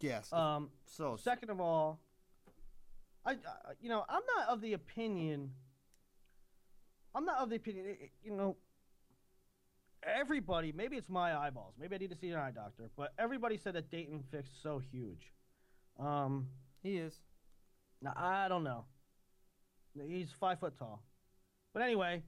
[0.00, 0.32] Yes.
[0.32, 2.00] Um, so second of all,
[3.26, 3.36] I, I,
[3.80, 5.50] you know, I'm not of the opinion.
[7.14, 7.96] I'm not of the opinion.
[8.22, 8.56] You know,
[10.02, 10.72] everybody.
[10.72, 11.74] Maybe it's my eyeballs.
[11.78, 12.90] Maybe I need to see an eye doctor.
[12.96, 15.32] But everybody said that Daton fixed so huge.
[15.98, 16.46] Um,
[16.82, 17.14] he is.
[18.00, 18.84] Now I don't know.
[20.06, 21.02] He's five foot tall.
[21.74, 22.22] But anyway.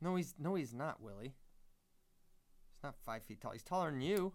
[0.00, 1.34] No, he's no, he's not, Willie.
[2.74, 3.52] He's not five feet tall.
[3.52, 4.32] He's taller than you.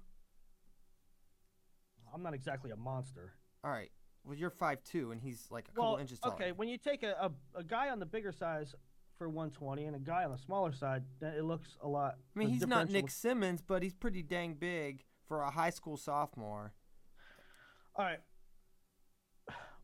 [2.13, 3.33] I'm not exactly a monster.
[3.63, 3.89] All right.
[4.25, 6.35] Well, you're five two, and he's like a couple well, inches taller.
[6.35, 7.11] Okay, when you take a,
[7.55, 8.73] a, a, guy on the bigger size
[9.17, 12.17] for 120 and a guy on the smaller side, it looks a lot.
[12.35, 15.95] I mean, he's not Nick Simmons, but he's pretty dang big for a high school
[15.95, 16.73] sophomore.
[17.95, 18.19] All right.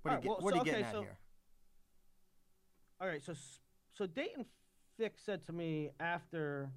[0.02, 1.18] What are you, get, well, what so, are you getting okay, at so, here?
[3.00, 3.34] All right, so
[3.94, 4.46] so Daton
[4.98, 6.72] Fix said to me after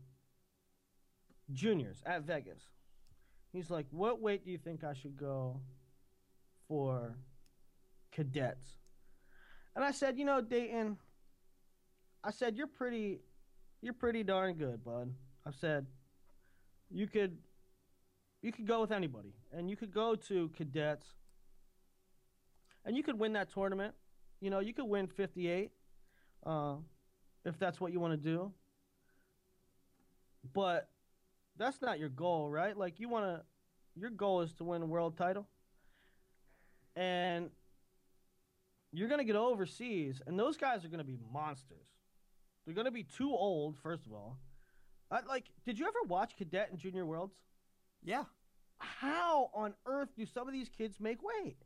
[1.52, 2.62] juniors at Vegas,
[3.54, 5.60] He's like, "What weight do you think I should go
[6.66, 7.16] for
[8.14, 8.76] cadets?"
[9.74, 10.96] And I said, "You know, Daton,
[12.24, 13.20] I said you're pretty
[13.82, 15.12] you're pretty darn good, bud.
[15.46, 15.86] I said
[16.90, 17.36] you could
[18.40, 21.06] you could go with anybody and you could go to cadets
[22.84, 23.94] and you could win that tournament.
[24.40, 25.70] You know, you could win 58
[26.46, 26.76] uh,
[27.44, 28.52] if that's what you want to do.
[30.52, 30.88] But
[31.56, 32.76] that's not your goal, right?
[32.76, 33.42] Like you want to
[33.96, 35.46] your goal is to win a world title.
[36.96, 37.50] And
[38.94, 41.88] you're going to get overseas and those guys are going to be monsters.
[42.64, 44.38] They're going to be too old first of all.
[45.10, 47.34] I, like did you ever watch Cadet and Junior Worlds?
[48.02, 48.24] Yeah.
[48.78, 51.56] How on earth do some of these kids make weight?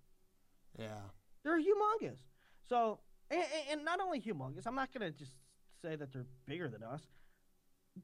[0.78, 1.00] Yeah.
[1.44, 2.18] They're humongous.
[2.68, 5.32] So, and, and not only humongous, I'm not going to just
[5.82, 7.02] say that they're bigger than us.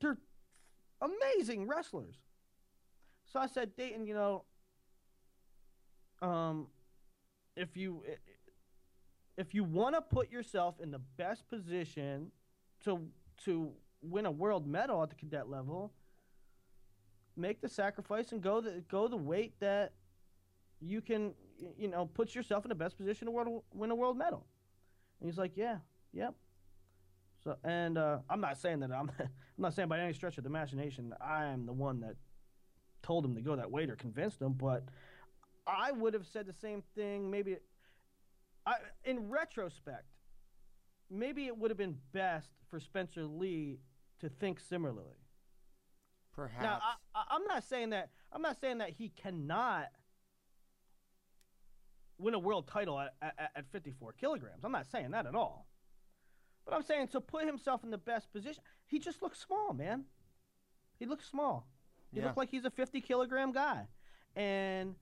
[0.00, 0.18] They're
[1.00, 2.16] amazing wrestlers.
[3.32, 4.44] So I said, Daton, you know,
[6.22, 6.68] um,
[7.56, 8.02] if you
[9.36, 12.30] if you want to put yourself in the best position
[12.84, 13.00] to
[13.44, 13.70] to
[14.02, 15.92] win a world medal at the cadet level,
[17.36, 19.92] make the sacrifice and go the go the weight that
[20.80, 21.34] you can
[21.76, 24.46] you know put yourself in the best position to world, win a world medal.
[25.20, 25.78] And he's like, yeah,
[26.12, 26.34] yep.
[27.42, 30.44] So and uh, I'm not saying that I'm I'm not saying by any stretch of
[30.44, 32.16] the imagination I am the one that
[33.02, 34.84] told him to go that way or convinced him, but
[35.66, 37.30] I would have said the same thing.
[37.30, 37.56] Maybe,
[38.66, 40.06] I, in retrospect,
[41.10, 43.78] maybe it would have been best for Spencer Lee
[44.20, 45.18] to think similarly.
[46.34, 46.62] Perhaps.
[46.62, 46.80] Now,
[47.14, 48.10] I, am not saying that.
[48.32, 49.88] I'm not saying that he cannot
[52.18, 54.64] win a world title at, at, at 54 kilograms.
[54.64, 55.66] I'm not saying that at all.
[56.64, 58.62] But I'm saying to put himself in the best position.
[58.86, 60.04] He just looks small, man.
[60.98, 61.68] He looks small.
[62.10, 62.26] He yeah.
[62.26, 63.86] looked like he's a 50 kilogram guy.
[64.34, 64.94] And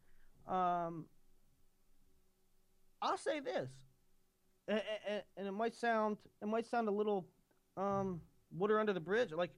[0.49, 1.07] um,
[3.03, 3.69] I'll say this,
[4.69, 4.81] and,
[5.37, 7.27] and, it might sound it might sound a little
[7.77, 8.21] um,
[8.57, 9.51] water under the bridge, like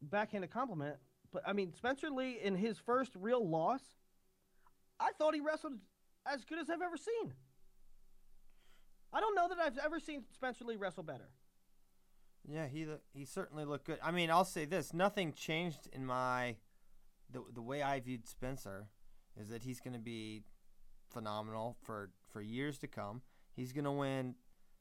[0.00, 0.96] backhanded compliment.
[1.32, 3.82] But I mean, Spencer Lee in his first real loss,
[5.00, 5.72] I thought he wrestled
[6.24, 7.32] as good as I've ever seen.
[9.12, 11.30] I don't know that I've ever seen Spencer Lee wrestle better.
[12.48, 13.98] Yeah, he he certainly looked good.
[14.02, 16.56] I mean, I'll say this: nothing changed in my
[17.28, 18.86] the the way I viewed Spencer
[19.36, 20.42] is that he's going to be
[21.10, 23.22] phenomenal for for years to come.
[23.54, 24.34] He's going to win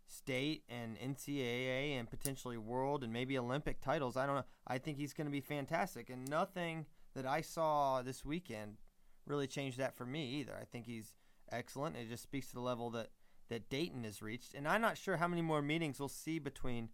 [0.07, 4.17] state and NCAA and potentially world and maybe Olympic titles.
[4.17, 4.45] I don't know.
[4.67, 6.85] I think he's going to be fantastic, and nothing
[7.15, 8.77] that I saw this weekend
[9.25, 10.57] really changed that for me either.
[10.59, 11.13] I think he's
[11.51, 11.95] excellent.
[11.95, 13.09] It just speaks to the level that
[13.49, 16.89] that Daton has reached, and I'm not sure how many more meetings we'll see between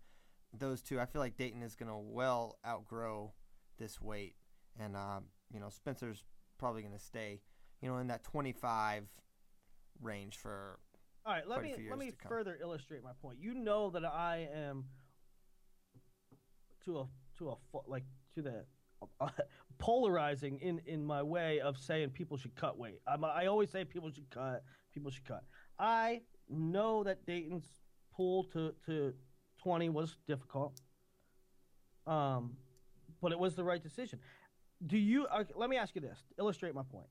[0.54, 1.02] those two.
[1.02, 3.34] I feel like Daton is going to well outgrow
[3.78, 4.36] this weight,
[4.80, 6.24] and um, you know Spencer's
[6.58, 7.41] probably going to stay,
[7.82, 9.04] you know, in that 25
[10.02, 10.80] range for.
[11.26, 13.40] All right, let me let me further illustrate my point.
[13.40, 14.86] You know that I am
[16.86, 17.08] to a
[17.40, 17.56] to a
[17.88, 18.04] like
[18.36, 18.66] to the
[19.78, 23.00] polarizing in in my way of saying people should cut weight.
[23.08, 24.64] I'm, I always say people should cut.
[24.94, 25.44] People should cut.
[25.80, 27.66] I know that Daton's
[28.16, 29.14] pull to to
[29.64, 30.80] 20 was difficult.
[32.08, 32.58] Um,
[33.22, 34.20] but it was the right decision.
[34.86, 35.26] Do you?
[35.26, 36.20] Uh, let me ask you this.
[36.30, 37.08] To illustrate my point.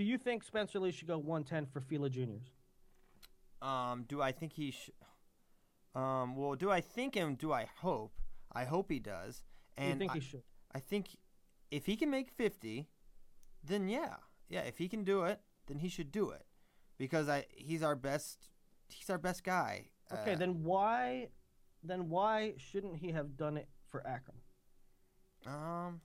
[0.00, 2.54] Do you think Spencer Lee should go 110 for Fila Juniors?
[3.60, 4.94] Um, do I think he should?
[5.94, 7.34] Um, well, do I think him?
[7.34, 8.14] do I hope?
[8.50, 9.44] I hope he does.
[9.76, 10.42] Do you And think I, he should?
[10.74, 11.18] I think
[11.70, 12.88] if he can make 50,
[13.62, 14.14] then yeah.
[14.48, 16.46] Yeah, if he can do it, then he should do it.
[16.96, 18.38] Because I he's our best
[18.88, 19.90] he's our best guy.
[20.10, 21.28] Okay, Uh, then why,
[21.84, 24.38] then why shouldn't he have done it for Akron?
[25.46, 26.00] Um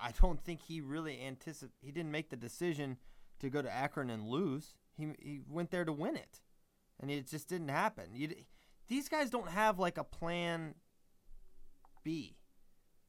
[0.00, 1.72] I, don't think he really anticipated.
[1.80, 2.98] he didn't make the decision
[3.40, 4.74] to go to Akron and lose.
[4.96, 6.40] He he went there to win it.
[7.00, 8.10] And it just didn't happen.
[8.14, 8.34] You,
[8.88, 10.74] these guys don't have like a plan
[12.04, 12.36] B.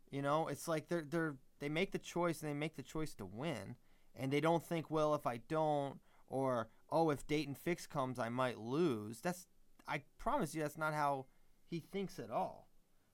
[0.10, 3.14] You know, it's like they're they're they make the choice and they make the choice
[3.16, 3.76] to win,
[4.16, 8.30] and they don't think, well, if I don't, or oh, if Daton Fix comes, I
[8.30, 9.22] might lose.
[9.22, 9.48] That's
[9.88, 11.26] I promise you, that's not how
[11.70, 12.70] he thinks at all.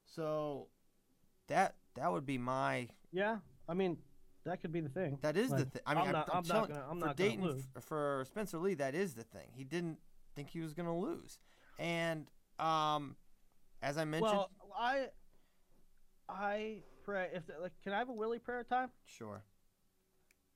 [0.05, 0.67] So
[1.47, 3.37] that that would be my Yeah,
[3.69, 3.97] I mean,
[4.45, 5.19] that could be the thing.
[5.21, 5.81] that is the thing.
[5.85, 7.67] I mean, I'm not- I'm, I'm not gonna- I'm for not gonna Daton, lose.
[7.77, 9.47] f- for Spencer Lee, that is the thing.
[9.55, 9.99] He didn't
[10.35, 11.37] think he was going to lose,
[11.77, 12.27] and
[12.57, 13.15] um,
[13.81, 15.07] as I mentioned, Well, I,
[16.27, 18.89] I pray if like, can I have a Willie prayer time?
[19.05, 19.43] sure.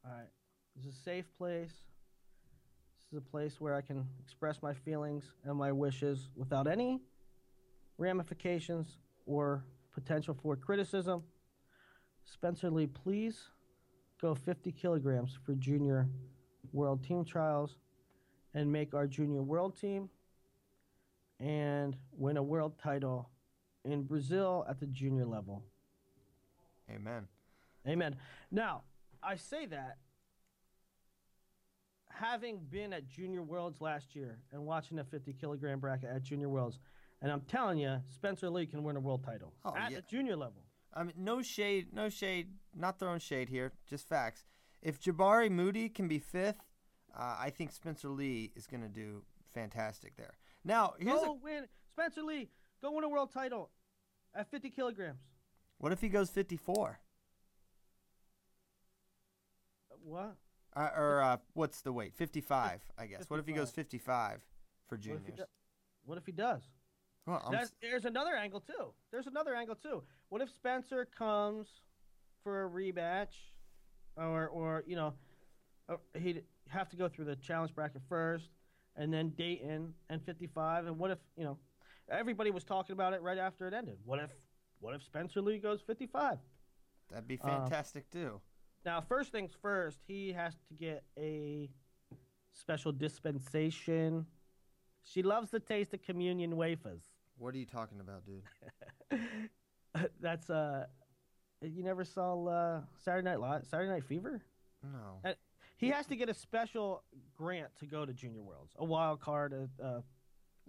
[0.05, 0.27] All right.
[0.75, 1.71] This is a safe place.
[2.97, 6.99] This is a place where I can express my feelings and my wishes without any
[7.97, 11.23] ramifications or potential for criticism.
[12.25, 13.49] Spencer Lee, please
[14.21, 16.07] go 50 kilograms for junior
[16.71, 17.77] world team trials
[18.53, 20.09] and make our junior world team
[21.39, 23.29] and win a world title
[23.83, 25.63] in Brazil at the junior level.
[26.89, 27.27] Amen.
[27.87, 28.15] Amen.
[28.51, 28.83] Now,
[29.21, 29.97] I say that
[32.09, 36.47] having been at Junior Worlds last year and watching the 50 kilogram bracket at Junior
[36.49, 36.79] Worlds,
[37.21, 39.97] and I'm telling you, Spencer Lee can win a world title Oh, at yeah.
[39.97, 40.63] the junior level.
[40.95, 44.43] I mean, no shade, no shade, not throwing shade here, just facts.
[44.81, 46.61] If Jabari Moody can be fifth,
[47.17, 50.33] uh, I think Spencer Lee is going to do fantastic there.
[50.63, 52.49] Now, here's a, Go win, Spencer Lee,
[52.81, 53.71] go win a world title
[54.35, 55.19] at 50 kilograms.
[55.79, 56.99] what if he goes 54?
[60.03, 60.35] What?
[60.75, 62.13] Uh, or uh, what's the weight?
[62.15, 63.29] 55, I guess.
[63.29, 64.41] What if he goes 55
[64.87, 65.23] for What if, juniors?
[65.25, 65.43] he do-
[66.05, 66.61] what if he does?
[67.25, 68.93] Well, I'm That's, s- there's another angle too.
[69.11, 70.03] There's another angle too.
[70.33, 71.67] What if Spencer comes
[72.43, 73.35] for a rematch,
[74.17, 75.13] or or you know,
[75.87, 78.49] uh, he'd have to go through the challenge bracket first,
[78.95, 80.87] and then Daton and 55.
[80.87, 81.59] And what if you know,
[82.09, 83.99] everybody was talking about it right after it ended.
[84.05, 84.31] What if
[84.79, 86.39] what if Spencer Lee goes 55?
[87.11, 88.41] that'd be uh, fantastic too.
[88.83, 91.69] Now, first things first, he has to get a
[92.53, 94.25] special dispensation.
[95.03, 97.03] She loves the taste of communion wafers.
[97.37, 98.41] What are you talking about, dude?
[100.21, 100.85] That's uh,
[101.61, 104.41] you never saw uh, Saturday Night Live, Saturday Night Fever.
[104.83, 105.29] No.
[105.29, 105.33] Uh,
[105.77, 107.03] He has to get a special
[107.35, 110.01] grant to go to Junior Worlds, a wild card, uh, uh,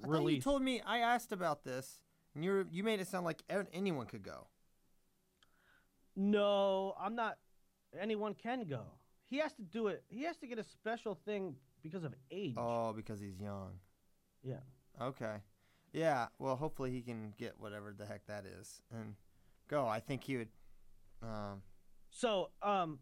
[0.03, 2.01] I you told me I asked about this,
[2.35, 4.49] and you you made it sound like anyone could go.
[6.17, 7.39] No, I'm not.
[7.99, 8.83] Anyone can go.
[9.25, 10.05] He has to do it.
[10.09, 12.55] He has to get a special thing because of age.
[12.57, 13.79] Oh, because he's young.
[14.43, 14.61] Yeah.
[15.01, 15.37] Okay.
[15.95, 16.27] Yeah.
[16.39, 19.15] Well, hopefully he can get whatever the heck that is and
[19.69, 19.87] go.
[19.87, 20.49] I think he would.
[21.23, 21.63] Um.
[22.11, 22.99] So, um,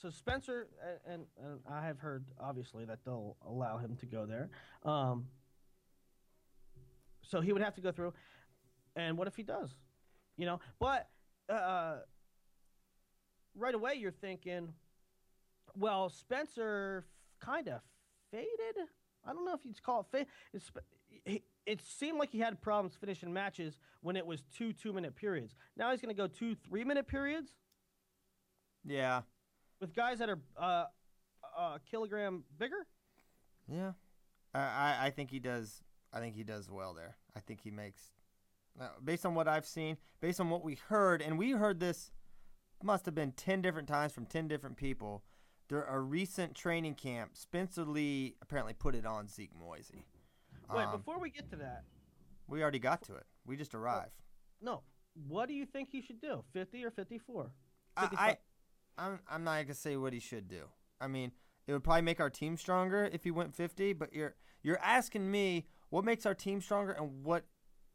[0.00, 4.26] so Spencer a- and, and I have heard obviously that they'll allow him to go
[4.26, 4.50] there.
[4.84, 5.26] Um,
[7.22, 8.14] so he would have to go through,
[8.96, 9.74] and what if he does?
[10.36, 11.08] You know, but
[11.48, 11.98] uh,
[13.54, 14.72] right away you're thinking,
[15.76, 17.04] well, Spencer
[17.40, 17.80] kind of
[18.30, 18.88] faded.
[19.26, 20.26] I don't know if you'd call it.
[20.52, 20.70] It's,
[21.66, 25.54] it seemed like he had problems finishing matches when it was two two minute periods.
[25.76, 27.50] Now he's going to go two three minute periods
[28.84, 29.22] Yeah.
[29.80, 30.84] with guys that are uh,
[31.58, 32.86] a kilogram bigger.
[33.70, 33.92] Yeah.
[34.54, 35.82] I, I, I think he does.
[36.12, 37.16] I think he does well there.
[37.36, 38.00] I think he makes,
[38.80, 42.10] uh, based on what I've seen, based on what we heard, and we heard this
[42.82, 45.22] must have been ten different times from ten different people.
[45.68, 47.36] There a recent training camp.
[47.36, 50.06] Spencer Lee apparently put it on Zeke Moisey.
[50.74, 51.84] Wait, Um, before we get to that,
[52.46, 53.26] we already got to it.
[53.46, 54.22] We just arrived.
[54.60, 54.82] no.
[55.26, 56.44] What do you think he should do?
[56.52, 57.50] 50 or 54?
[57.96, 58.36] I, I,
[58.96, 60.68] I'm I'm not gonna say what he should do.
[61.00, 61.32] I mean,
[61.66, 63.94] it would probably make our team stronger if he went 50.
[63.94, 67.46] But you're you're asking me what makes our team stronger and what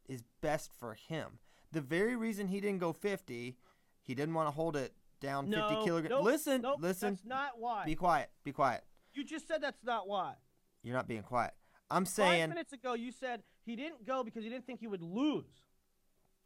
[0.06, 1.38] is best for him.
[1.72, 3.56] The very reason he didn't go 50,
[4.02, 4.92] he didn't want to hold it
[5.24, 6.10] down 50 kilograms.
[6.10, 7.14] nope, listen, nope, listen.
[7.14, 7.84] That's not why.
[7.84, 8.30] Be quiet.
[8.44, 8.84] Be quiet.
[9.12, 10.34] you just said that's not why.
[10.82, 11.52] You're not being quiet.
[11.90, 12.42] I'm saying.
[12.42, 15.62] Five minutes ago, you said he didn't go because he didn't think he would lose.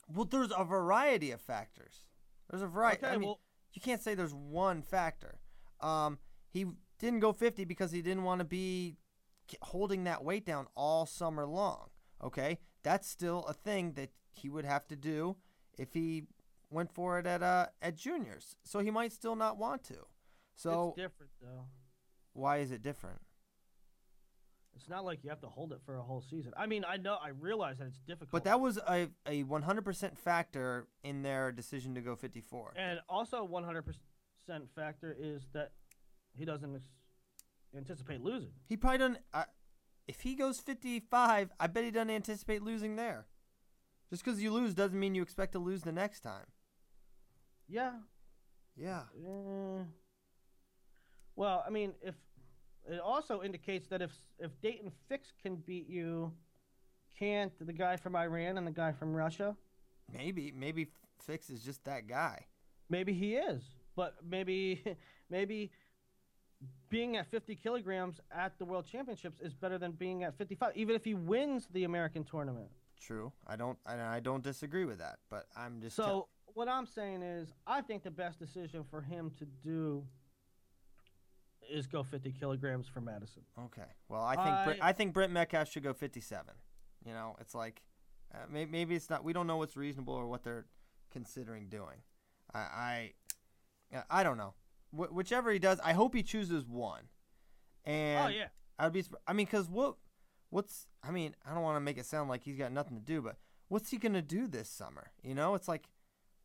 [0.08, 2.04] well, there's a variety of factors.
[2.50, 3.04] There's a variety.
[3.04, 3.40] Okay, I mean, well-
[3.72, 5.38] you can't say there's one factor.
[5.80, 6.18] Um,
[6.50, 6.66] he
[6.98, 8.96] didn't go 50 because he didn't want to be
[9.62, 11.88] holding that weight down all summer long.
[12.22, 15.36] Okay, that's still a thing that he would have to do
[15.78, 16.24] if he
[16.70, 18.56] went for it at uh at juniors.
[18.64, 19.96] So he might still not want to.
[20.54, 21.64] So it's different though.
[22.32, 23.20] why is it different?
[24.76, 26.52] It's not like you have to hold it for a whole season.
[26.56, 28.30] I mean, I know, I realize that it's difficult.
[28.30, 32.74] But that was a a 100% factor in their decision to go 54.
[32.76, 33.94] and also 100%
[34.76, 35.72] factor is that
[36.32, 36.80] he doesn't
[37.76, 38.52] anticipate losing.
[38.68, 39.18] He probably doesn't.
[39.34, 39.44] Uh,
[40.06, 43.26] if he goes 55, I bet he doesn't anticipate losing there.
[44.10, 46.46] Just because you lose doesn't mean you expect to lose the next time.
[47.68, 47.92] Yeah.
[48.76, 49.02] Yeah.
[49.26, 49.82] eh.
[51.36, 52.14] well, I mean, if
[52.90, 56.32] it also indicates that if if Daton Fix can beat you,
[57.18, 59.56] can't the guy from Iran and the guy from Russia?
[60.12, 60.88] Maybe maybe
[61.20, 62.46] Fix is just that guy.
[62.88, 63.62] Maybe he is,
[63.96, 64.82] but maybe
[65.30, 65.70] maybe
[66.88, 70.96] being at 50 kilograms at the World Championships is better than being at 55, even
[70.96, 72.68] if he wins the American tournament.
[73.00, 73.32] True.
[73.46, 76.28] I don't I, I don't disagree with that, but I'm just So
[76.58, 80.04] what I'm saying is, I think the best decision for him to do
[81.70, 83.42] is go 50 kilograms for Madison.
[83.66, 83.86] okay.
[84.08, 86.54] Well, I think I- I think Brent Metcalf should go 57.
[87.04, 87.82] You know, it's like
[88.34, 89.22] uh, maybe, maybe it's not.
[89.24, 90.66] We don't know what's reasonable or what they're
[91.10, 92.02] considering doing.
[92.52, 93.12] I
[93.92, 94.54] I, I don't know.
[94.90, 97.04] Wh- whichever he does, I hope he chooses one.
[97.84, 98.48] And oh yeah,
[98.78, 99.04] I'd be.
[99.26, 99.96] I mean, cause what,
[100.50, 100.88] what's?
[101.02, 103.22] I mean, I don't want to make it sound like he's got nothing to do,
[103.22, 103.36] but
[103.68, 105.12] what's he gonna do this summer?
[105.22, 105.86] You know, it's like,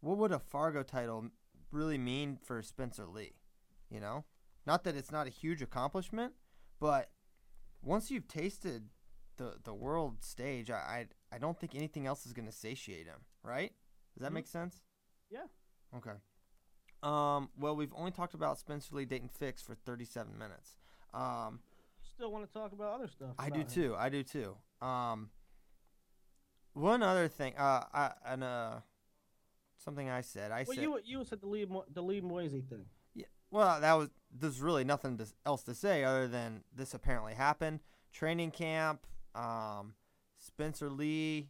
[0.03, 1.29] what would a Fargo title
[1.71, 3.33] really mean for Spencer Lee?
[3.89, 4.25] You know,
[4.65, 6.33] not that it's not a huge accomplishment,
[6.79, 7.09] but
[7.81, 8.89] once you've tasted
[9.37, 13.21] the the world stage, I I, I don't think anything else is gonna satiate him.
[13.43, 13.73] Right?
[14.15, 14.35] Does that Mhm.
[14.35, 14.81] make sense?
[15.29, 15.45] yeah.
[15.95, 16.15] Okay.
[17.01, 20.77] Um, well, we've only talked about Spencer Lee Daton Fix for 37 minutes.
[21.13, 21.59] Um,
[22.01, 23.35] Still want to talk about other stuff.
[23.37, 23.67] I do him.
[23.67, 23.95] too.
[23.97, 24.55] I do too.
[24.81, 25.29] Um,
[26.73, 28.79] one other thing, uh, I, and uh,
[29.83, 30.51] something I said.
[30.51, 32.85] I Well, said, you you said the Lee Mo- the Lee Moisey thing.
[33.13, 37.33] yeah, well, that was there's really nothing to, else to say other than this apparently
[37.33, 37.81] happened.
[38.11, 39.05] Training camp,
[39.35, 39.95] um,
[40.37, 41.49] Spencer Lee,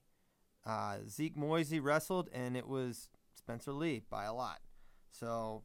[0.65, 4.59] uh, Zeke Moisey wrestled, and it was Spencer Lee by a lot.
[5.11, 5.63] So,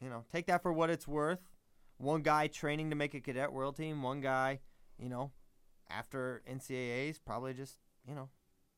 [0.00, 1.40] you know, take that for what it's worth.
[1.98, 4.60] One guy training to make a cadet world team, one guy,
[4.98, 5.30] you know,
[5.88, 8.28] after NCAAs, probably just, you know,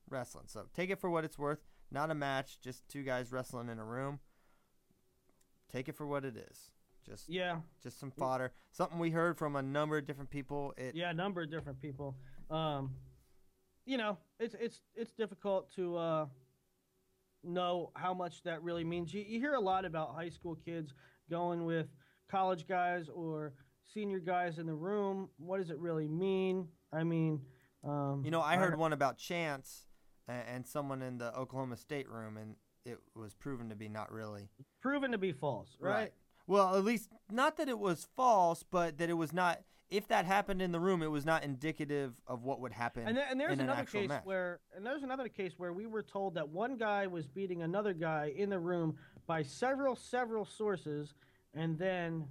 [0.09, 0.45] wrestling.
[0.47, 1.59] So take it for what it's worth.
[1.91, 4.19] Not a match, just two guys wrestling in a room.
[5.71, 6.71] Take it for what it is.
[7.05, 8.51] Just Yeah, just some fodder.
[8.71, 10.73] Something we heard from a number of different people.
[10.77, 12.17] It yeah, a number of different people.
[12.49, 12.95] Um,
[13.85, 16.25] you know, it's it's it's difficult to uh,
[17.43, 19.13] know how much that really means.
[19.13, 20.93] You, you hear a lot about high school kids
[21.29, 21.87] going with
[22.29, 23.53] college guys or
[23.93, 25.29] senior guys in the room.
[25.37, 26.67] What does it really mean?
[26.91, 27.41] I mean,
[27.85, 29.86] um, You know, I heard one about Chance
[30.27, 32.55] and, and someone in the Oklahoma State room, and
[32.85, 34.49] it was proven to be not really
[34.81, 36.11] proven to be false, right?
[36.47, 39.61] Well, at least not that it was false, but that it was not.
[39.89, 43.15] If that happened in the room, it was not indicative of what would happen And,
[43.15, 44.25] there, and there's an another actual case match.
[44.25, 47.93] where and there's another case where we were told that one guy was beating another
[47.93, 48.97] guy in the room
[49.27, 51.13] by several several sources,
[51.53, 52.25] and then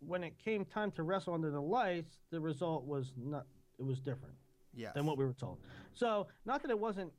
[0.00, 3.46] when it came time to wrestle under the lights, the result was not.
[3.78, 4.34] It was different
[4.74, 5.58] yes, than what we were told.
[5.94, 7.12] So not that it wasn't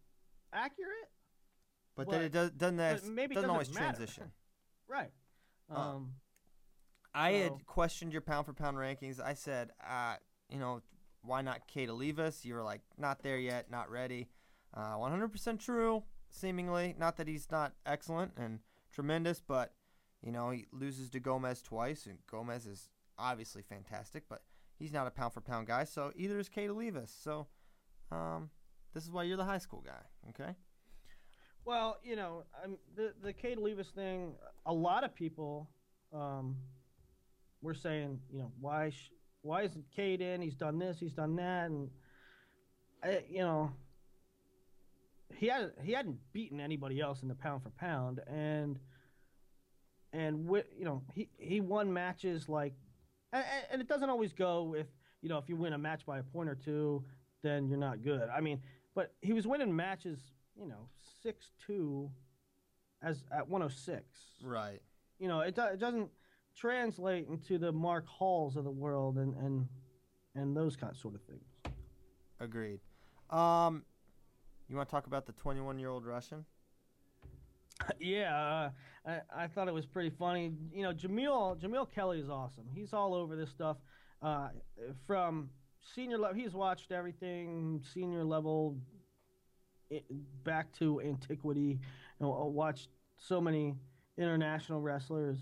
[0.54, 1.10] accurate,
[1.95, 2.76] but, but- that it does, doesn't
[3.16, 3.95] maybe doesn't doesn't always matter.
[3.97, 4.32] transition.
[4.88, 5.12] right?
[5.70, 6.14] Uh, Um,
[7.14, 9.20] I So- had questioned your pound for pound rankings.
[9.20, 10.16] I said, uh,
[10.49, 10.82] you know,
[11.24, 12.43] why not Cade Olivas?
[12.45, 14.30] You were like, not there yet, not ready.
[14.74, 16.95] Uh, 100% true, seemingly.
[16.97, 18.60] Not that he's not excellent and
[18.91, 19.74] tremendous, but,
[20.24, 22.89] you know, he loses to Gomez twice, and Gomez is
[23.20, 24.41] obviously fantastic, but
[24.80, 25.84] he's not a pound for pound guy.
[25.84, 27.10] So either is Cade Olivas.
[27.22, 27.47] So
[28.12, 28.49] um,
[28.94, 30.02] this is why you're the high school guy.
[30.30, 30.54] Okay.
[31.66, 34.34] Well, you know, I'm, the the Cade Olivas thing.
[34.66, 35.70] A lot of people
[36.14, 36.56] um,
[37.62, 39.12] were saying, you know, why sh-
[39.42, 40.42] why isn't Cade in?
[40.42, 41.89] He's done this, he's done that, and
[43.04, 43.72] I, you know,
[45.36, 48.80] he had he hadn't beaten anybody else in the pound for pound, and
[50.14, 52.74] and wi- you know he he won matches like,
[53.34, 54.88] and, and it doesn't always go if
[55.22, 57.04] you know if you win a match by a point or two,
[57.44, 58.30] then you're not good.
[58.30, 58.60] I mean,
[58.96, 60.20] but he was winning matches,
[60.56, 60.88] you know,
[61.22, 62.10] six two,
[63.02, 64.04] as at 106.
[64.44, 64.82] Right.
[65.20, 66.10] You know, it, do, it doesn't
[66.56, 69.68] translate into the Mark Halls of the world and and
[70.36, 71.76] and those kind of sort of things.
[72.39, 72.80] Agreed.
[73.30, 73.84] Um,
[74.68, 76.46] you want to talk about the 21 year old Russian?
[78.00, 78.70] yeah, uh,
[79.06, 80.54] I, I thought it was pretty funny.
[80.74, 82.66] You know, Jamill Jamill Kelly is awesome.
[82.74, 83.78] He's all over this stuff.
[84.22, 84.50] Uh,
[85.08, 85.50] from
[85.96, 88.78] senior level, he's watched everything senior level
[89.92, 90.02] i
[90.44, 91.80] back to antiquity.
[92.22, 93.76] Uh, watched so many
[94.18, 95.38] international wrestlers.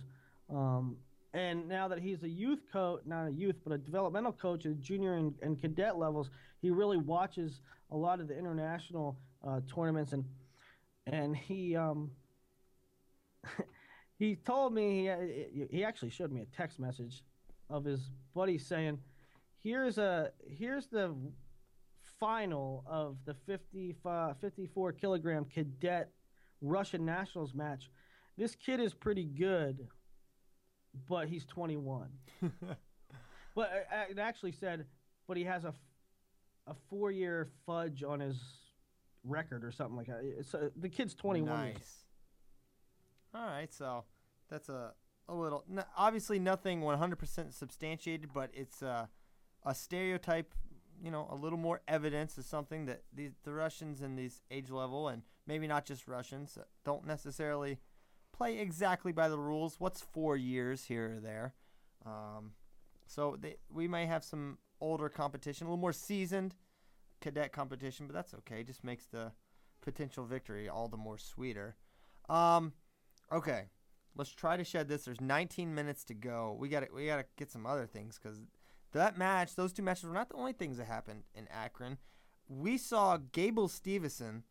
[0.50, 0.98] Um,
[1.34, 4.80] and now that he's a youth coach, not a youth, but a developmental coach at
[4.80, 6.32] junior and, and cadet levels,
[6.62, 7.62] he really watches
[7.92, 10.26] a lot of the international uh, tournaments and
[11.06, 12.12] and he um,
[14.20, 15.10] he told me
[15.52, 17.24] he, he actually showed me a text message
[17.70, 19.00] of his buddy saying,
[19.64, 21.16] "Here's a here's the
[22.20, 23.96] final of the 50,
[24.42, 26.12] 54 kilogram cadet
[26.62, 27.90] Russian nationals match.
[28.38, 29.88] This kid is pretty good,
[31.08, 32.10] but he's 21."
[33.56, 34.86] but uh, it actually said,
[35.28, 35.74] "But he has a
[36.68, 38.40] a four year fudge on his
[39.24, 41.48] record or something like that." It's, uh, the kid's 21.
[41.50, 42.06] Nice.
[43.34, 44.06] All right, so
[44.50, 44.94] that's a
[45.28, 49.06] a little n- obviously nothing 100% substantiated, but it's uh,
[49.66, 50.54] a stereotype.
[51.02, 54.70] You know, a little more evidence is something that these the Russians in these age
[54.70, 57.80] level, and maybe not just Russians, uh, don't necessarily
[58.34, 59.80] play exactly by the rules.
[59.80, 61.54] What's four years here or there?
[62.06, 62.52] Um,
[63.06, 66.56] so they, we may have some older competition, a little more seasoned
[67.22, 68.64] cadet competition, but that's okay.
[68.64, 69.32] Just makes the
[69.82, 71.76] potential victory all the more sweeter.
[72.30, 72.74] Um,
[73.32, 73.70] okay,
[74.16, 75.06] let's try to shed this.
[75.06, 76.56] There's 19 minutes to go.
[76.60, 78.40] We got to we got to get some other things because
[78.94, 81.98] that match, those two matches, were not the only things that happened in Akron.
[82.48, 84.44] We saw Gable Steveson,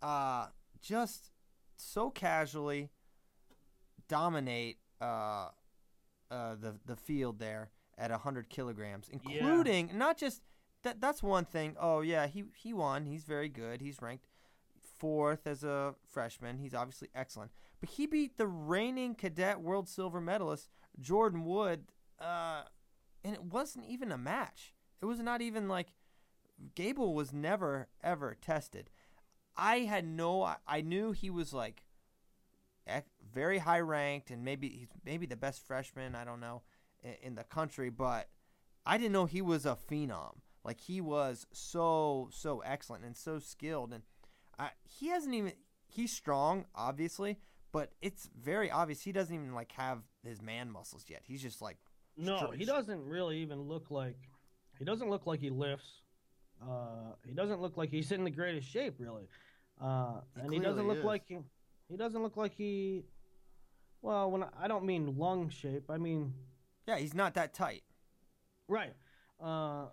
[0.00, 0.46] uh,
[0.80, 1.30] just
[1.76, 2.90] so casually
[4.08, 5.48] dominate uh,
[6.30, 10.42] uh, the the field there at 100 kilograms, including not just
[10.82, 11.00] that.
[11.00, 11.76] That's one thing.
[11.78, 13.06] Oh yeah, he he won.
[13.06, 13.80] He's very good.
[13.80, 14.26] He's ranked
[14.98, 16.58] fourth as a freshman.
[16.58, 17.50] He's obviously excellent.
[17.80, 20.68] But he beat the reigning cadet world silver medalist
[21.00, 21.86] Jordan Wood,
[22.20, 22.62] uh,
[23.24, 24.74] and it wasn't even a match.
[25.00, 25.88] It was not even like
[26.74, 28.90] Gable was never ever tested.
[29.56, 30.42] I had no.
[30.42, 31.84] I- I knew he was like
[33.32, 36.14] very high ranked and maybe he's maybe the best freshman.
[36.14, 36.62] I don't know
[37.22, 38.28] in, the country, but
[38.86, 40.38] I didn't know he was a phenom.
[40.64, 44.02] Like he was so so excellent and so skilled, and
[44.58, 45.52] uh, he hasn't even.
[45.88, 47.38] He's strong, obviously,
[47.72, 51.22] but it's very obvious he doesn't even like have his man muscles yet.
[51.24, 51.78] He's just like
[52.16, 54.16] No, he doesn't really even look like
[54.78, 56.02] he doesn't look like he lifts.
[56.62, 59.28] Uh, he doesn't look like he's in the greatest shape, really.
[59.80, 61.04] Uh, He and he doesn't look is.
[61.04, 61.38] like he,
[61.88, 63.04] he doesn't look like he.
[64.02, 66.34] Well, when I, I don't mean lung shape, I mean
[66.86, 67.82] Yeah, he's not that tight.
[68.68, 68.94] right.
[69.42, 69.86] Uh,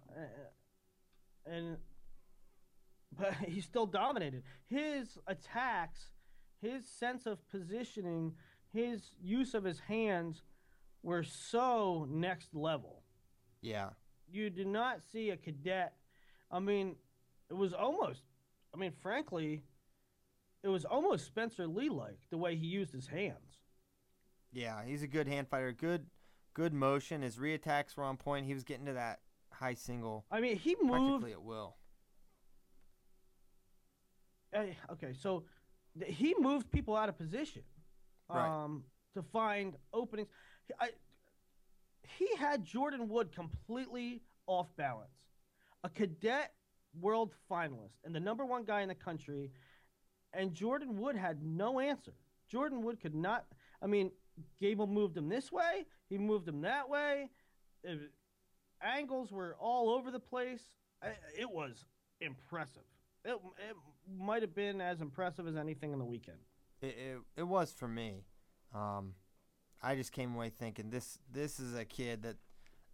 [1.45, 1.78] and
[3.17, 4.43] but he still dominated.
[4.67, 6.11] His attacks,
[6.61, 8.34] his sense of positioning,
[8.72, 10.43] his use of his hands
[11.03, 13.03] were so next level.
[13.61, 13.89] Yeah.
[14.31, 15.93] you did not see a cadet.
[16.51, 16.95] I mean,
[17.49, 18.21] it was almost.
[18.73, 19.63] I mean, frankly,
[20.63, 23.63] it was almost Spencer Lee like the way he used his hands.
[24.51, 25.71] Yeah, he's a good hand fighter.
[25.71, 26.05] Good
[26.53, 27.21] good motion.
[27.21, 28.45] His reattacks were on point.
[28.45, 29.19] He was getting to that
[29.51, 31.21] high single I mean, he moved.
[31.23, 31.75] practically at will.
[34.55, 35.43] uh, okay, so
[35.99, 37.63] th- he moved people out of position
[38.29, 38.47] Right.
[38.63, 38.83] um,
[39.15, 40.29] to find openings.
[40.70, 40.89] He- I,
[42.17, 45.09] he had Jordan Wood completely off balance.
[45.84, 46.53] A cadet
[46.99, 49.51] world finalist and the number one guy in the country,
[50.34, 52.13] and Jordan Wood had no answer.
[52.47, 53.45] Jordan Wood could not.
[53.82, 54.11] I mean,
[54.59, 55.86] Gable moved him this way.
[56.09, 57.30] He moved him that way.
[57.84, 58.11] It-
[58.82, 60.61] angles were all over the place.
[61.38, 61.86] It was
[62.22, 62.84] impressive.
[63.26, 63.32] It,
[63.70, 63.76] it
[64.17, 66.38] might have been as impressive as anything in the weekend.
[66.82, 68.24] It, it, it was for me.
[68.74, 69.13] Um,
[69.82, 72.36] I just came away thinking this this is a kid that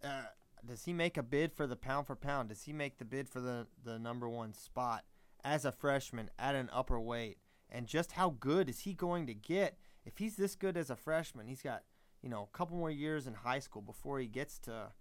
[0.04, 0.26] uh,
[0.66, 2.48] does he make a bid for the pound for pound?
[2.48, 5.04] Does he make the bid for the the number one spot
[5.44, 7.38] as a freshman at an upper weight?
[7.68, 10.96] And just how good is he going to get if he's this good as a
[10.96, 11.48] freshman?
[11.48, 11.82] He's got
[12.22, 14.92] you know a couple more years in high school before he gets to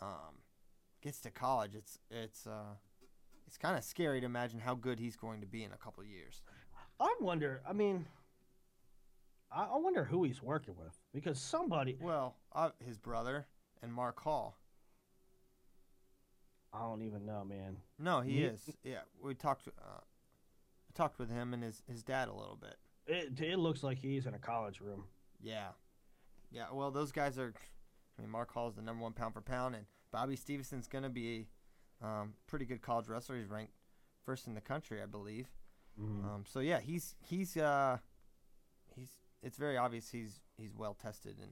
[0.00, 0.42] um,
[1.02, 1.74] gets to college.
[1.74, 2.76] It's it's uh,
[3.46, 6.04] it's kind of scary to imagine how good he's going to be in a couple
[6.04, 6.42] years.
[7.00, 7.60] I wonder.
[7.68, 8.06] I mean,
[9.54, 11.96] I, I wonder who he's working with because somebody.
[12.00, 13.46] Well, uh, his brother
[13.82, 14.56] and Mark Hall.
[16.72, 17.76] I don't even know, man.
[17.98, 18.70] No, he He- is.
[18.82, 19.68] Yeah, we talked.
[19.68, 20.00] Uh,
[20.94, 22.76] talked with him and his his dad a little bit.
[23.06, 25.04] It it looks like he's in a college room.
[25.40, 25.68] Yeah,
[26.50, 26.66] yeah.
[26.72, 27.52] Well, those guys are.
[28.18, 31.02] I mean, Mark Hall is the number one pound for pound, and Bobby Steveson's going
[31.02, 31.48] to be
[32.02, 33.36] um, pretty good college wrestler.
[33.36, 33.72] He's ranked
[34.24, 35.48] first in the country, I believe.
[35.98, 38.13] Um, so yeah, he's he's uh, he's.
[39.44, 41.50] It's very obvious he's he's well tested in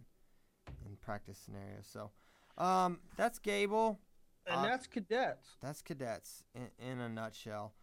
[0.86, 1.86] in practice scenarios.
[1.86, 2.10] So
[2.58, 4.00] um, that's Gable.
[4.46, 5.56] And Uh, that's cadets.
[5.60, 7.74] That's cadets in, in a nutshell.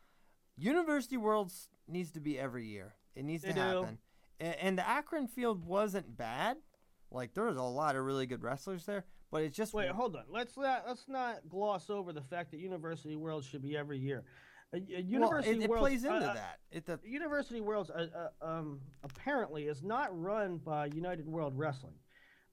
[0.57, 2.95] University Worlds needs to be every year.
[3.16, 3.97] It needs They to happen.
[4.41, 6.57] And, and the Akron field wasn't bad.
[7.12, 10.16] Like there was a lot of really good wrestlers there, but it just Wait, hold
[10.16, 10.26] on.
[10.30, 14.24] Let's not let's not gloss over the fact that University Worlds should be every year.
[14.72, 16.59] Uh, uh, well, University it, it Worlds, plays into uh, uh, that.
[16.72, 18.07] It the, University Worlds uh,
[18.41, 21.95] uh, um, apparently is not run by United World Wrestling.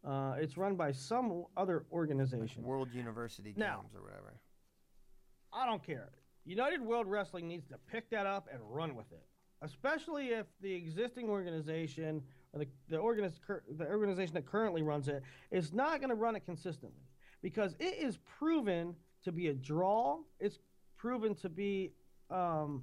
[0.06, 2.62] Uh, it's run by some other organization.
[2.62, 4.34] World University Now- Games or whatever.
[5.52, 6.10] I don't care.
[6.44, 9.24] United World Wrestling needs to pick that up and run with it,
[9.62, 15.08] especially if the existing organization or the the, organiz- cur- the organization that currently runs
[15.08, 17.02] it is not going to run it consistently
[17.42, 18.94] because it is proven
[19.24, 20.18] to be a draw.
[20.38, 20.58] It's
[20.96, 21.92] proven to be
[22.31, 22.83] um,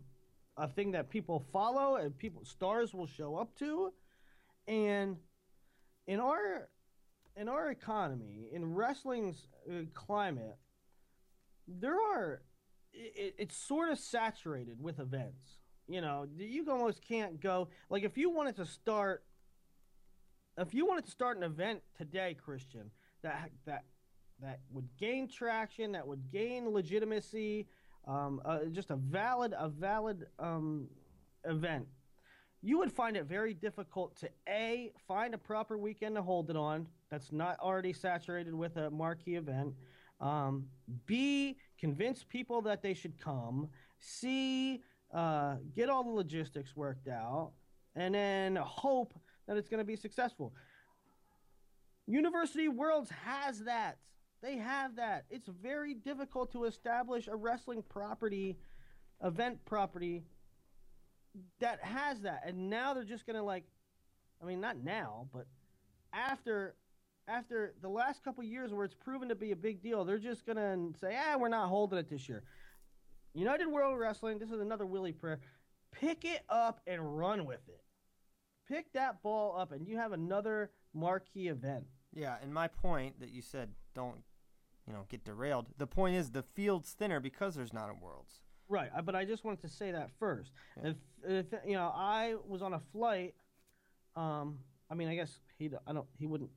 [0.57, 3.91] a thing that people follow and people stars will show up to,
[4.67, 5.17] and
[6.07, 6.69] in our
[7.35, 10.57] in our economy, in wrestling's uh, climate,
[11.67, 12.41] there are
[12.93, 15.57] it, it's sort of saturated with events.
[15.87, 19.23] You know, you almost can't go like if you wanted to start
[20.57, 22.91] if you wanted to start an event today, Christian,
[23.23, 23.85] that that
[24.41, 27.67] that would gain traction, that would gain legitimacy,
[28.07, 30.87] um, uh, just a valid a valid um,
[31.45, 31.87] event.
[32.61, 36.55] You would find it very difficult to a find a proper weekend to hold it
[36.55, 39.73] on that's not already saturated with a marquee event.
[40.19, 40.65] Um,
[41.05, 43.67] B, convince people that they should come.
[43.99, 44.81] C,
[45.13, 47.51] uh, get all the logistics worked out.
[47.95, 49.13] And then hope
[49.47, 50.53] that it's going to be successful.
[52.07, 53.97] University Worlds has that.
[54.43, 55.25] They have that.
[55.31, 58.57] It's very difficult to establish a wrestling property,
[59.23, 60.23] event property
[61.59, 62.43] that has that.
[62.45, 63.63] And now they're just going to like
[64.41, 65.47] I mean not now, but
[66.11, 66.75] after
[67.27, 70.45] after the last couple years where it's proven to be a big deal, they're just
[70.45, 72.43] gonna say, "Ah, we're not holding it this year."
[73.33, 75.39] United World Wrestling, this is another Willie prayer.
[75.91, 77.81] Pick it up and run with it.
[78.67, 81.85] Pick that ball up, and you have another marquee event.
[82.11, 84.21] Yeah, and my point that you said don't,
[84.87, 85.67] you know, get derailed.
[85.77, 88.41] The point is the field's thinner because there's not a Worlds.
[88.69, 90.51] Right, but I just wanted to say that first.
[90.81, 90.91] Yeah.
[90.91, 93.35] If, if you know, I was on a flight.
[94.15, 94.59] Um,
[94.89, 96.49] I mean, I guess he, I don't, he wouldn't,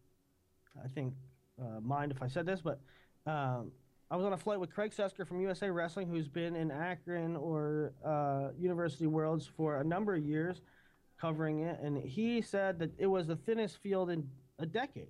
[0.83, 1.15] I think,
[1.61, 2.81] uh, mind if I said this, but
[3.27, 3.73] um,
[4.11, 7.35] I was on a flight with Craig Sesker from USA Wrestling, who's been in Akron
[7.37, 10.61] or uh, University Worlds for a number of years,
[11.21, 15.09] covering it, and he said that it was the thinnest field in a decade.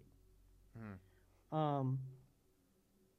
[1.53, 1.99] Um,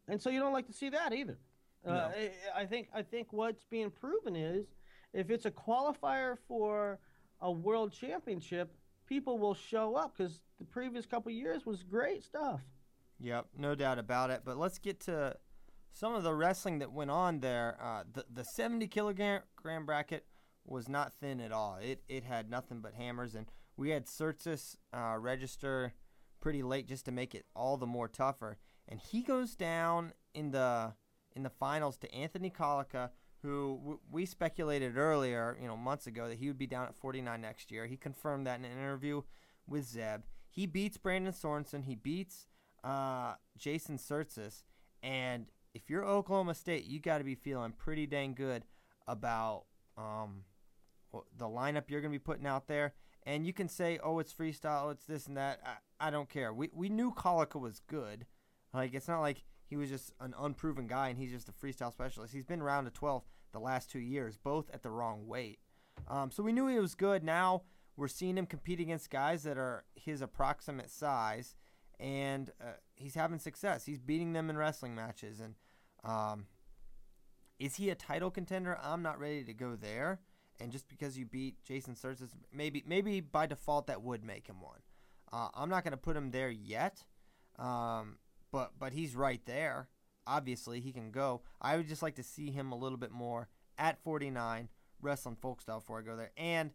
[0.08, 1.38] and so you don't like to see that either.
[1.86, 4.66] Uh, I, I think I think what's being proven is
[5.14, 7.00] if it's a qualifier for
[7.42, 8.74] a world championship,
[9.06, 12.62] people will show up because the previous couple years was great stuff.
[13.20, 14.42] Yep, no doubt about it.
[14.44, 15.36] But let's get to
[15.92, 17.78] some of the wrestling that went on there.
[17.82, 19.42] Uh, the the 70 kilogram
[19.86, 20.26] bracket
[20.66, 21.78] was not thin at all.
[21.82, 23.48] It it had nothing but hammers, and
[23.78, 25.94] we had Tsirtsis uh, register
[26.40, 28.58] pretty late just to make it all the more tougher.
[28.88, 30.94] And he goes down in the
[31.36, 33.12] in the finals to Anthony Collica,
[33.44, 36.96] who w- we speculated earlier, you know, months ago that he would be down at
[36.96, 37.86] 49 next year.
[37.86, 39.22] He confirmed that in an interview
[39.68, 40.22] with Zeb.
[40.50, 41.84] He beats Brandon Sorensen.
[41.84, 42.48] He beats
[42.84, 44.64] uh, Jason Tsirtsis.
[45.04, 48.64] And if you're Oklahoma State, you got to be feeling pretty dang good
[49.08, 49.66] about
[49.98, 50.44] um,
[51.38, 52.94] the lineup you're going to be putting out there.
[53.24, 55.60] And you can say, oh, it's freestyle, it's this and that.
[55.66, 56.54] I, I don't care.
[56.54, 58.26] We, we knew Collica was good.
[58.78, 61.92] Like, it's not like he was just an unproven guy and he's just a freestyle
[61.92, 62.34] specialist.
[62.34, 65.60] He's been round to 12 the last two years, both at the wrong weight.
[66.08, 67.24] Um, so we knew he was good.
[67.24, 67.64] Now
[67.96, 71.56] we're seeing him compete against guys that are his approximate size,
[72.00, 73.86] and uh, he's having success.
[73.86, 75.56] He's beating them in wrestling matches, and
[76.04, 76.46] um,
[77.60, 78.78] is he a title contender?
[78.82, 80.20] I'm not ready to go there.
[80.60, 84.62] And just because you beat Jason Tsirtsis, maybe maybe by default that would make him
[84.62, 84.80] one.
[85.32, 87.04] Uh, I'm not going to put him there yet,
[87.60, 88.18] um,
[88.52, 89.90] but but he's right there.
[90.26, 91.42] Obviously, he can go.
[91.62, 94.68] I would just like to see him a little bit more at 49,
[95.02, 96.32] wrestling folk style before I go there.
[96.36, 96.72] And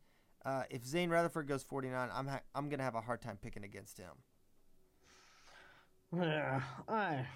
[0.46, 3.64] uh, if Zain Retherford goes 49, I'm ha- I'm gonna have a hard time picking
[3.64, 4.12] against him.
[6.14, 7.26] Yeah, I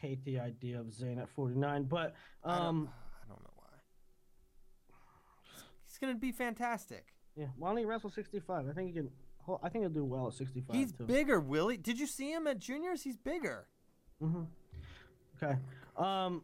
[0.00, 2.14] hate the idea of Zain at 49, but
[2.44, 2.88] I don't, um,
[3.22, 3.66] I don't know why.
[5.86, 7.14] He's gonna be fantastic.
[7.36, 8.68] yeah, why don't he wrestle 65?
[8.68, 9.10] I think he can.
[9.62, 10.74] I think he'll do well at 65.
[10.74, 11.04] He's too.
[11.04, 11.76] bigger, Willie.
[11.76, 13.02] Did you see him at juniors?
[13.02, 13.66] He's bigger.
[14.28, 14.42] Hmm
[15.42, 15.52] Okay.
[15.96, 16.42] Um,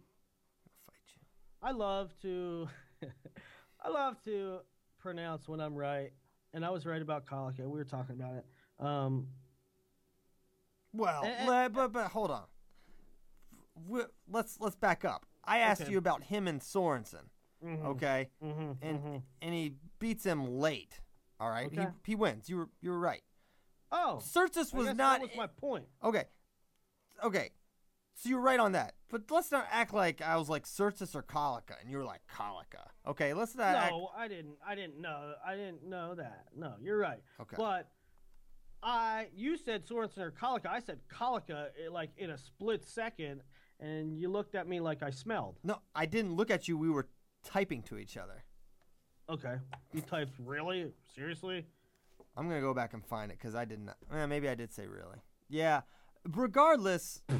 [0.72, 1.20] I'll fight you.
[1.62, 2.68] I love to,
[3.84, 4.58] I love to
[4.98, 6.12] pronounce when I'm right,
[6.52, 7.60] and I was right about Collica.
[7.60, 8.46] We were talking about it.
[8.84, 9.28] Um,
[10.92, 12.44] Well, eh, le- but but hold on.
[14.28, 15.24] let's let's back up.
[15.44, 15.92] I asked Okay.
[15.92, 17.28] you about him and Sorensen,
[17.64, 19.22] mhm, okay, mhm, and mhm.
[19.40, 21.00] and he beats him late.
[21.38, 21.88] All right, Okay.
[22.04, 22.48] he he wins.
[22.50, 23.22] You were you were right.
[23.92, 25.86] Oh, Tsirtsis I was not That was my point.
[26.02, 26.24] okay.
[27.22, 27.50] Okay,
[28.20, 28.94] so you're right on that.
[29.08, 32.20] But let's not act like I was like Tsirtsis or Collica, and you were like
[32.30, 32.88] Collica.
[33.06, 33.74] Okay, let's not.
[33.74, 34.56] act, No, I didn't.
[34.66, 35.32] I didn't know.
[35.44, 36.48] I didn't know that.
[36.54, 37.20] No, you're right.
[37.40, 37.56] Okay.
[37.56, 37.88] But
[38.82, 40.66] I, you said Sorensen or Collica.
[40.66, 43.42] I said Collica, eh, like in a split second,
[43.80, 45.58] and you looked at me like I smelled.
[45.64, 46.76] no, I didn't look at you.
[46.76, 47.08] We were
[47.42, 48.44] typing to each other.
[49.30, 49.54] Okay.
[49.94, 51.64] You typed really seriously.
[52.36, 53.90] I'm gonna go back and find it because I didn't.
[54.12, 55.18] Eh, maybe I did say really.
[55.48, 55.80] Yeah.
[56.28, 57.22] Regardless,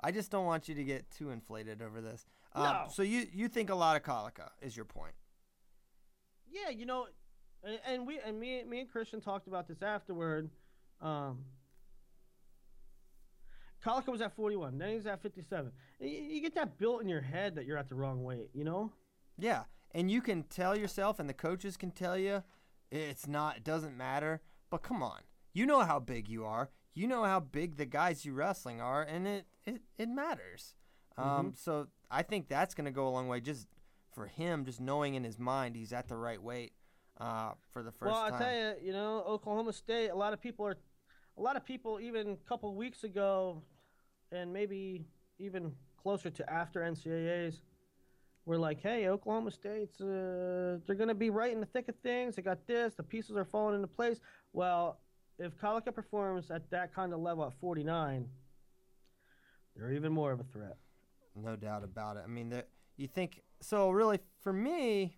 [0.00, 2.26] I just don't want you to get too inflated over this.
[2.52, 2.86] Um, No.
[2.90, 5.14] So you you think a lot of Collica is your point?
[6.50, 7.06] Yeah, you know,
[7.62, 10.50] and, and we and me me and Christian talked about this afterward.
[11.00, 11.44] Um,
[13.84, 14.78] Collica was at 41.
[14.78, 15.70] Then he's at 57.
[16.00, 18.48] You, you get that built in your head that you're at the wrong weight.
[18.54, 18.92] You know.
[19.38, 22.42] Yeah, and you can tell yourself, and the coaches can tell you,
[22.90, 23.58] it's not.
[23.58, 24.40] It doesn't matter.
[24.70, 25.20] But come on,
[25.54, 26.68] you know how big you are.
[26.92, 30.74] You know how big the guys you wrestling are, and it it, it matters.
[31.16, 33.40] Um, so I think that's going to go a long way.
[33.40, 33.68] Just
[34.12, 36.72] for him, just knowing in his mind he's at the right weight
[37.20, 38.22] uh, for the first well.
[38.22, 40.08] I tell you, you know, Oklahoma State.
[40.08, 40.76] A lot of people are,
[41.38, 43.62] a lot of people even a couple weeks ago,
[44.32, 45.04] and maybe
[45.38, 47.62] even closer to after NCAA's,
[48.46, 51.96] were like, "Hey, Oklahoma State's uh, they're going to be right in the thick of
[52.02, 52.36] things.
[52.36, 52.94] They got this.
[52.94, 54.20] The pieces are falling into place."
[54.52, 54.98] Well,
[55.38, 58.28] if Collica performs at that kind of level at 49,
[59.76, 60.76] they're even more of a threat.
[61.34, 62.22] No doubt about it.
[62.24, 62.62] I mean,
[62.96, 63.90] you think so?
[63.90, 65.16] Really, for me,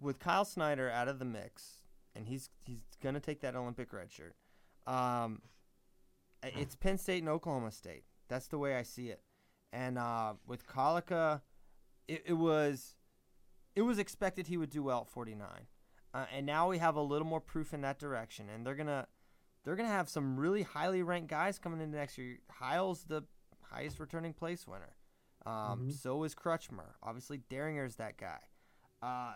[0.00, 1.78] with Kyle Snyder out of the mix,
[2.14, 4.36] and he's he's gonna take that Olympic red shirt.
[4.86, 5.40] Um,
[6.42, 8.04] it's Penn State and Oklahoma State.
[8.28, 9.22] That's the way I see it.
[9.72, 11.40] And uh, with Collica,
[12.06, 12.96] it, it was
[13.74, 15.48] it was expected he would do well at 49,
[16.12, 18.50] uh, and now we have a little more proof in that direction.
[18.54, 19.06] And they're gonna
[19.64, 22.38] they're gonna have some really highly ranked guys coming into next year.
[22.50, 23.24] Heil's the
[23.62, 24.96] highest returning place winner.
[25.46, 26.94] Um, So is Crutchmer.
[27.02, 28.38] Obviously, Deringer's that guy.
[29.02, 29.34] Uh,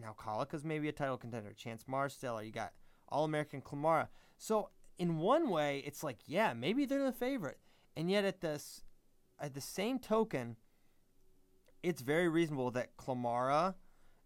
[0.00, 1.52] now, Collica's maybe a title contender.
[1.52, 2.44] Chance Marsteller.
[2.44, 2.72] You got
[3.08, 4.08] All American Clamara.
[4.36, 7.58] So, in one way, it's like, yeah, maybe they're the favorite.
[7.96, 8.82] And yet, at the, s-
[9.38, 10.56] at the same token,
[11.82, 13.74] it's very reasonable that Clamara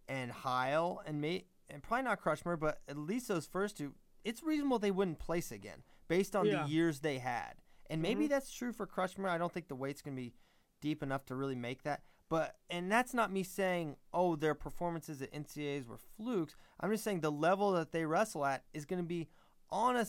[0.09, 3.95] and Heil and me and probably not Crutchmer, but at least those first two,
[4.27, 6.65] it's reasonable they wouldn't place again based on Yeah.
[6.65, 7.55] the years they had.
[7.89, 8.31] And maybe mm-hmm.
[8.33, 9.29] that's true for Crutchmer.
[9.29, 10.35] I don't think the weight's gonna be
[10.81, 12.03] deep enough to really make that.
[12.29, 16.57] But and that's not me saying, oh, their performances at NCAAs were flukes.
[16.81, 19.29] I'm just saying the level that they wrestle at is going to be
[19.71, 20.07] on a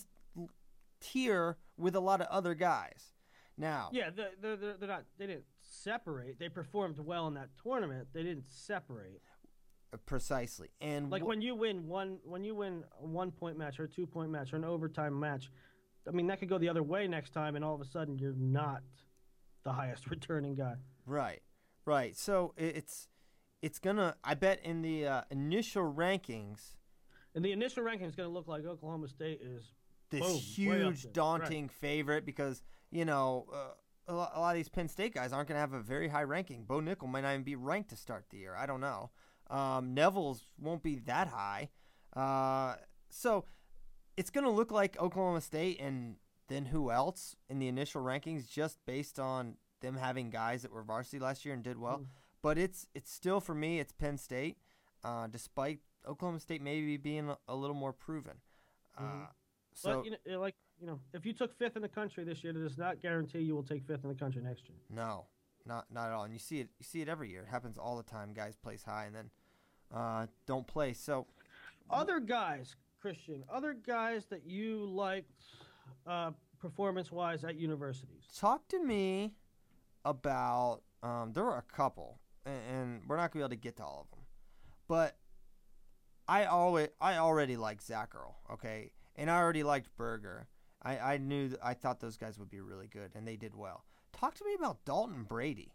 [1.00, 3.14] tier with a lot of other guys.
[3.60, 5.06] Now, Yeah, they're, they're they're not.
[5.18, 6.38] They didn't separate.
[6.40, 8.10] They performed well in that tournament.
[8.14, 9.22] They didn't separate.
[10.06, 10.70] Precisely.
[10.82, 13.86] And Like wh- when you win one, when you win a one point match or
[13.86, 15.50] a two point match or an overtime match,
[16.08, 18.18] I mean that could go the other way next time, and all of a sudden
[18.18, 18.82] you're not
[19.64, 20.76] the highest returning guy.
[21.06, 21.42] Right,
[21.86, 22.16] right.
[22.18, 23.08] So it's
[23.62, 24.16] it's gonna.
[24.24, 26.76] I bet in the uh, initial rankings,
[27.34, 29.74] And the initial ranking is going to look like Oklahoma State is
[30.10, 34.70] this Boom, huge, daunting favorite because you know uh, a, lo- a lot of these
[34.70, 36.64] Penn State guys aren't gonna have a very high ranking.
[36.66, 38.56] Bo Nickal might not even be ranked to start the year.
[38.56, 39.10] I don't know.
[39.50, 41.70] Um, Nevills won't be that high.
[42.14, 42.76] Uh,
[43.10, 43.46] so
[44.16, 46.16] it's gonna look like Oklahoma State and
[46.48, 50.84] then who else in the initial rankings just based on them having guys that were
[50.84, 52.02] varsity last year and did well.
[52.42, 54.58] But it's it's still for me it's Penn State,
[55.04, 58.38] uh, despite Oklahoma State maybe being a, a little more proven.
[58.98, 59.28] Uh,
[59.74, 62.44] so but you know, like you know, if you took fifth in the country this
[62.44, 64.78] year, it does not guarantee you will take fifth in the country next year.
[64.90, 65.26] No,
[65.66, 66.24] not not at all.
[66.24, 67.42] And you see it you see it every year.
[67.42, 68.34] It happens all the time.
[68.34, 69.30] Guys place high and then
[69.94, 70.94] uh, don't play.
[70.94, 71.26] So
[71.90, 75.44] Other guys, Christian, other guys that you liked
[76.06, 78.24] uh, performance wise at universities.
[78.38, 79.34] talk to me
[80.06, 83.78] about um, there were a couple, and, and we're not gonna be able to get
[83.78, 84.26] to all of them,
[84.88, 85.18] but
[86.28, 90.48] I always I already liked Zach Earl, okay, and I already liked Berger.
[90.84, 93.56] I, I knew th- I thought those guys would be really good, and they did
[93.56, 93.86] well.
[94.14, 95.74] Talk to me about Dalton Brady.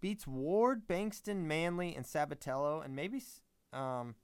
[0.00, 3.22] Beats Ward, Bankston, Manley, and Sabatello, and maybe
[3.72, 4.14] um,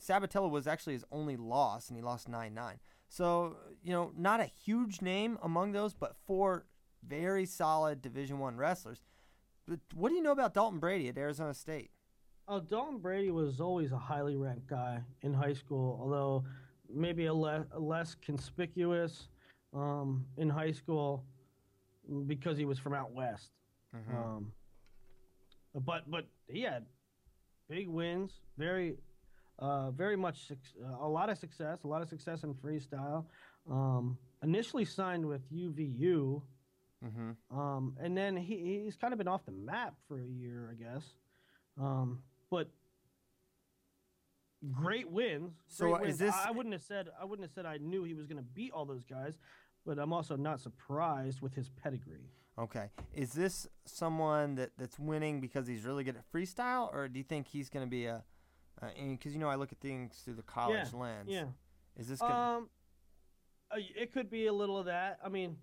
[0.00, 2.78] Sabatello was actually his only loss, and he lost nine nine.
[3.08, 6.66] So you know, not a huge name among those, but four
[7.06, 9.02] very solid Division One wrestlers.
[9.66, 11.90] But what do you know about Dalton Brady at Arizona State?
[12.48, 16.44] Oh, Dalton Brady was always a highly ranked guy in high school, although
[16.88, 19.28] maybe a, le- a less conspicuous
[19.74, 21.24] um, in high school
[22.26, 23.50] because he was from out west.
[23.94, 24.16] Mm-hmm.
[24.16, 24.52] Um,
[25.84, 26.86] but but he had
[27.68, 28.96] big wins, very
[29.58, 33.24] uh, very much uh, a lot of success, a lot of success in freestyle.
[33.70, 36.42] Um, initially signed with UVU,
[37.04, 37.56] Mm-hmm.
[37.56, 40.82] um, and then he, he's kind of been off the map for a year, I
[40.82, 41.04] guess.
[41.78, 42.70] Um, but
[44.72, 45.52] great wins.
[45.68, 47.76] So, great uh, is this- I I wouldn't have said I wouldn't have said I
[47.76, 49.36] knew he was going to beat all those guys,
[49.84, 52.30] but I'm also not surprised with his pedigree.
[52.58, 57.18] Okay, is this someone that, that's winning because he's really good at freestyle, or do
[57.18, 58.24] you think he's going to be a?
[58.96, 61.28] Because you know, I look at things through the college lens.
[61.28, 61.44] Yeah.
[61.98, 62.20] Is this?
[62.20, 62.68] Gonna, Um,
[63.70, 65.18] uh, it could be a little of that.
[65.24, 65.56] I mean,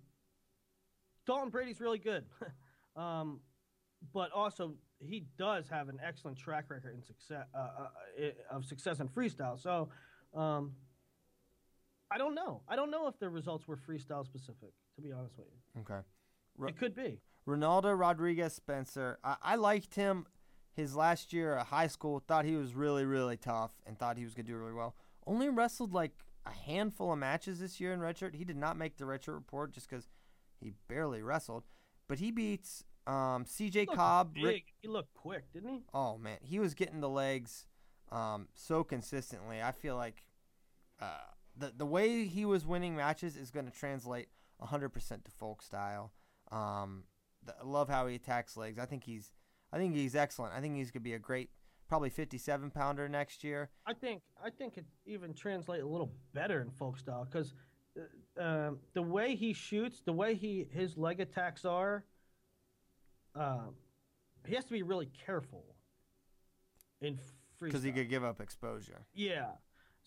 [1.26, 2.24] Dalton Brady's really good,
[2.96, 3.40] um,
[4.12, 9.00] but also he does have an excellent track record in success uh, uh, of success
[9.00, 9.60] in freestyle.
[9.60, 9.88] So,
[10.34, 10.72] um,
[12.10, 12.62] I don't know.
[12.68, 14.70] I don't know if the results were freestyle specific.
[14.96, 16.06] To be honest with you, okay.
[16.56, 17.20] Ro- it could be.
[17.46, 19.18] Ronaldo Rodriguez Spencer.
[19.22, 20.26] I, I liked him
[20.72, 22.20] his last year at high school.
[22.26, 24.94] Thought he was really, really tough and thought he was going to do really well.
[25.26, 26.12] Only wrestled like
[26.46, 28.34] a handful of matches this year in redshirt.
[28.34, 30.08] He did not make the redshirt report just because
[30.60, 31.64] he barely wrestled.
[32.08, 34.36] But he beats um, CJ Looked Cobb.
[34.42, 35.82] Rick, He looked quick, didn't he?
[35.92, 36.38] oh, man.
[36.42, 37.66] He was getting the legs
[38.10, 39.62] um, so consistently.
[39.62, 40.22] I feel like
[41.00, 41.18] uh,
[41.56, 44.28] the, the way he was winning matches is going to translate
[44.62, 46.12] 100% to folk style.
[46.54, 47.04] Um,
[47.48, 48.78] I love how he attacks legs.
[48.78, 49.30] I think he's,
[49.72, 50.54] I think he's excellent.
[50.54, 51.50] I think he's gonna be a great,
[51.88, 53.70] probably 57 pounder next year.
[53.86, 57.52] I think I think it even translate a little better in folk style because
[58.38, 62.04] uh, um, the way he shoots, the way he his leg attacks are,
[63.34, 63.74] um,
[64.46, 65.64] he has to be really careful
[67.00, 67.60] in freestyle.
[67.60, 69.06] Because he could give up exposure.
[69.12, 69.50] yeah.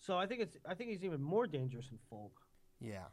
[0.00, 2.32] So I think it's I think he's even more dangerous in folk.
[2.80, 3.06] Yeah.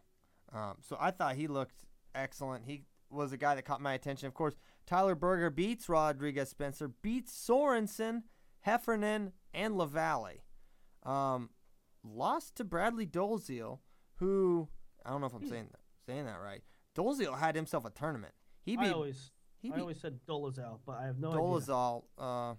[0.53, 1.83] Um, so I thought he looked
[2.13, 2.63] excellent.
[2.65, 4.27] He was a guy that caught my attention.
[4.27, 8.23] Of course, Tyler Berger beats Rodriguez Spencer, beats Sorensen,
[8.61, 10.43] Heffernan, and Lavalle.
[11.03, 11.49] Um,
[12.03, 13.79] lost to Bradley Dolezal,
[14.15, 14.67] who
[15.05, 16.61] I don't know if I'm saying that, saying that right.
[16.95, 18.33] Dolezal had himself a tournament.
[18.61, 19.31] He I always
[19.61, 21.41] he I beat always said Dolezal, but I have no idea.
[21.41, 22.03] Dolezal.
[22.17, 22.53] Uh,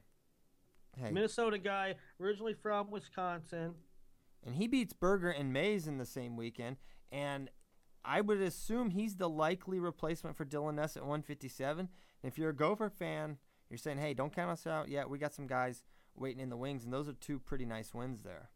[0.97, 3.75] hey, Minnesota guy, originally from Wisconsin.
[4.45, 6.77] and he beats Berger and Mays in the same weekend.
[7.13, 7.51] And
[8.07, 11.81] I would assume he's the likely replacement for Dylan Ness at 157.
[11.81, 11.89] And
[12.23, 13.39] if you're a Gopher fan,
[13.69, 15.11] you're saying, hey, don't count us out yet.
[15.11, 15.83] We got some guys
[16.15, 18.51] waiting in the wings, and those are two pretty nice wins there.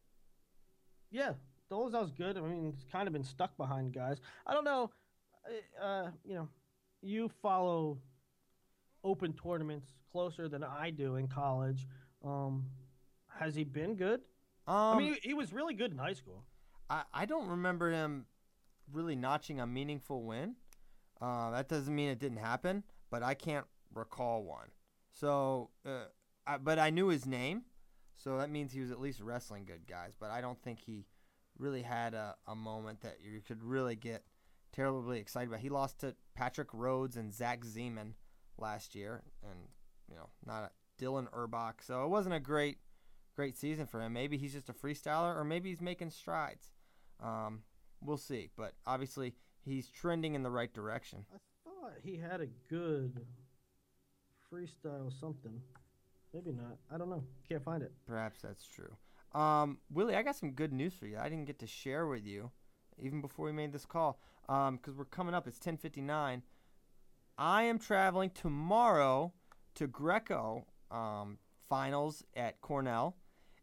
[1.11, 1.33] Yeah,
[1.71, 2.39] Dolezal's good.
[2.39, 4.19] I mean, he's kind of been stuck behind guys.
[4.47, 4.91] I don't know.
[5.81, 6.49] uh, Uh, you know,
[7.03, 7.99] you follow
[9.03, 11.87] open tournaments closer than I do in college.
[12.25, 12.67] Um,
[13.39, 14.21] has he been good?
[14.67, 16.45] Um, I mean, he, he was really good in high school.
[16.89, 18.27] I, I don't remember him
[18.93, 20.57] really notching a meaningful win.
[21.21, 24.69] Uh, that doesn't mean it didn't happen, but I can't recall one.
[25.13, 26.05] So, uh,
[26.47, 27.63] I, but I knew his name,
[28.17, 30.15] so that means he was at least wrestling good guys.
[30.19, 31.07] But I don't think he
[31.59, 34.25] really had a, a moment that you could really get
[34.73, 35.61] terribly excited about.
[35.61, 38.15] He lost to Patrick Rhodes and Zach Zeman
[38.57, 39.59] last year, and
[40.09, 41.83] you know, not a Dylan Urbach.
[41.83, 42.79] So it wasn't a great,
[43.37, 44.13] great season for him.
[44.13, 46.71] Maybe he's just a freestyler, or maybe he's making strides.
[47.23, 47.63] Um,
[48.03, 48.51] we'll see.
[48.57, 49.35] But obviously,
[49.65, 51.25] he's trending in the right direction.
[51.33, 53.21] I thought he had a good
[54.53, 55.61] freestyle something.
[56.35, 56.79] Maybe not.
[56.93, 57.25] I don't know.
[57.49, 57.93] Can't find it.
[58.07, 58.97] Perhaps that's true.
[59.39, 61.19] Um, Willie, I got some good news for you.
[61.19, 62.51] I didn't get to share with you
[63.03, 65.47] even before we made this call because we're coming up.
[65.47, 66.43] It's 10:59.
[67.39, 69.33] I am traveling tomorrow
[69.77, 71.39] to Greco um,
[71.69, 73.17] finals at Cornell,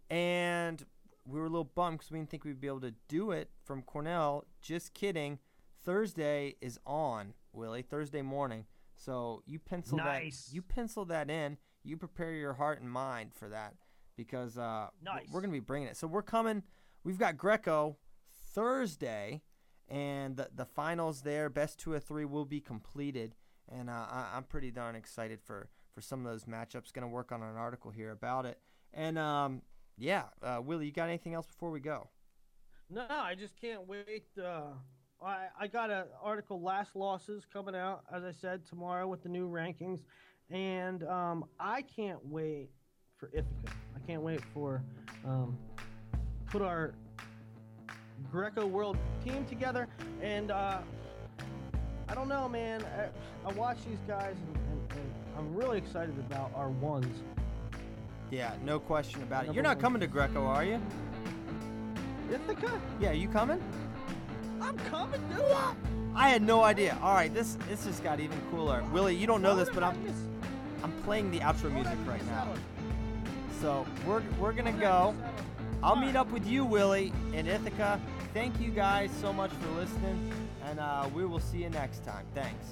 [0.10, 0.84] and
[1.28, 3.50] we were a little bummed because we didn't think we'd be able to do it
[3.64, 4.46] from Cornell.
[4.62, 5.40] Just kidding.
[5.84, 7.82] Thursday is on, Willie.
[7.82, 8.66] Thursday morning.
[8.96, 10.46] So you pencil Nice.
[10.48, 10.56] that.
[10.56, 11.58] You pencil that in.
[11.84, 13.76] You prepare your heart and mind for that
[14.16, 15.28] because uh, Nice.
[15.32, 15.98] we're going to be bringing it.
[15.98, 16.64] So we're coming.
[17.04, 17.98] We've got Greco
[18.54, 19.42] Thursday,
[19.88, 21.50] and the the finals there.
[21.50, 23.36] Best two of three will be completed,
[23.72, 26.92] and uh, I, I'm pretty darn excited for for some of those matchups.
[26.92, 28.60] Going to work on an article here about it.
[28.94, 29.62] And um,
[29.98, 32.08] yeah, uh, Willie, you got anything else before we go?
[32.90, 34.28] No, I just can't wait.
[34.42, 34.74] Uh,
[35.22, 39.30] I I got an article, last losses, coming out as I said tomorrow with the
[39.30, 40.02] new rankings,
[40.50, 42.70] and um, I can't wait
[43.18, 43.76] for Ithaca.
[43.96, 44.84] I can't wait for
[45.26, 45.58] um,
[46.46, 46.94] put our
[48.32, 49.88] Greco World team together,
[50.22, 50.80] and uh,
[52.08, 52.84] I don't know, man.
[52.84, 57.24] I, I watch these guys, and, and, and I'm really excited about our ones.
[58.30, 59.48] Yeah, no question about it.
[59.48, 59.82] Number You're not one.
[59.82, 60.82] coming to Greco, are you?
[62.32, 63.62] Ithaca, Yeah, you coming?
[64.62, 65.46] I'm coming, dude.
[66.16, 66.98] I had no idea.
[67.02, 68.84] All right, this this just got even cooler.
[68.92, 69.96] Willie, you don't know this, but I'm
[70.84, 72.50] I'm playing the outro music right now.
[73.62, 75.16] So we're we're gonna go.
[75.84, 78.02] I'll meet up with you, Willie, in Ithaca.
[78.34, 80.32] Thank you guys so much for listening,
[80.66, 82.26] and uh, we will see you next time.
[82.34, 82.66] Thanks.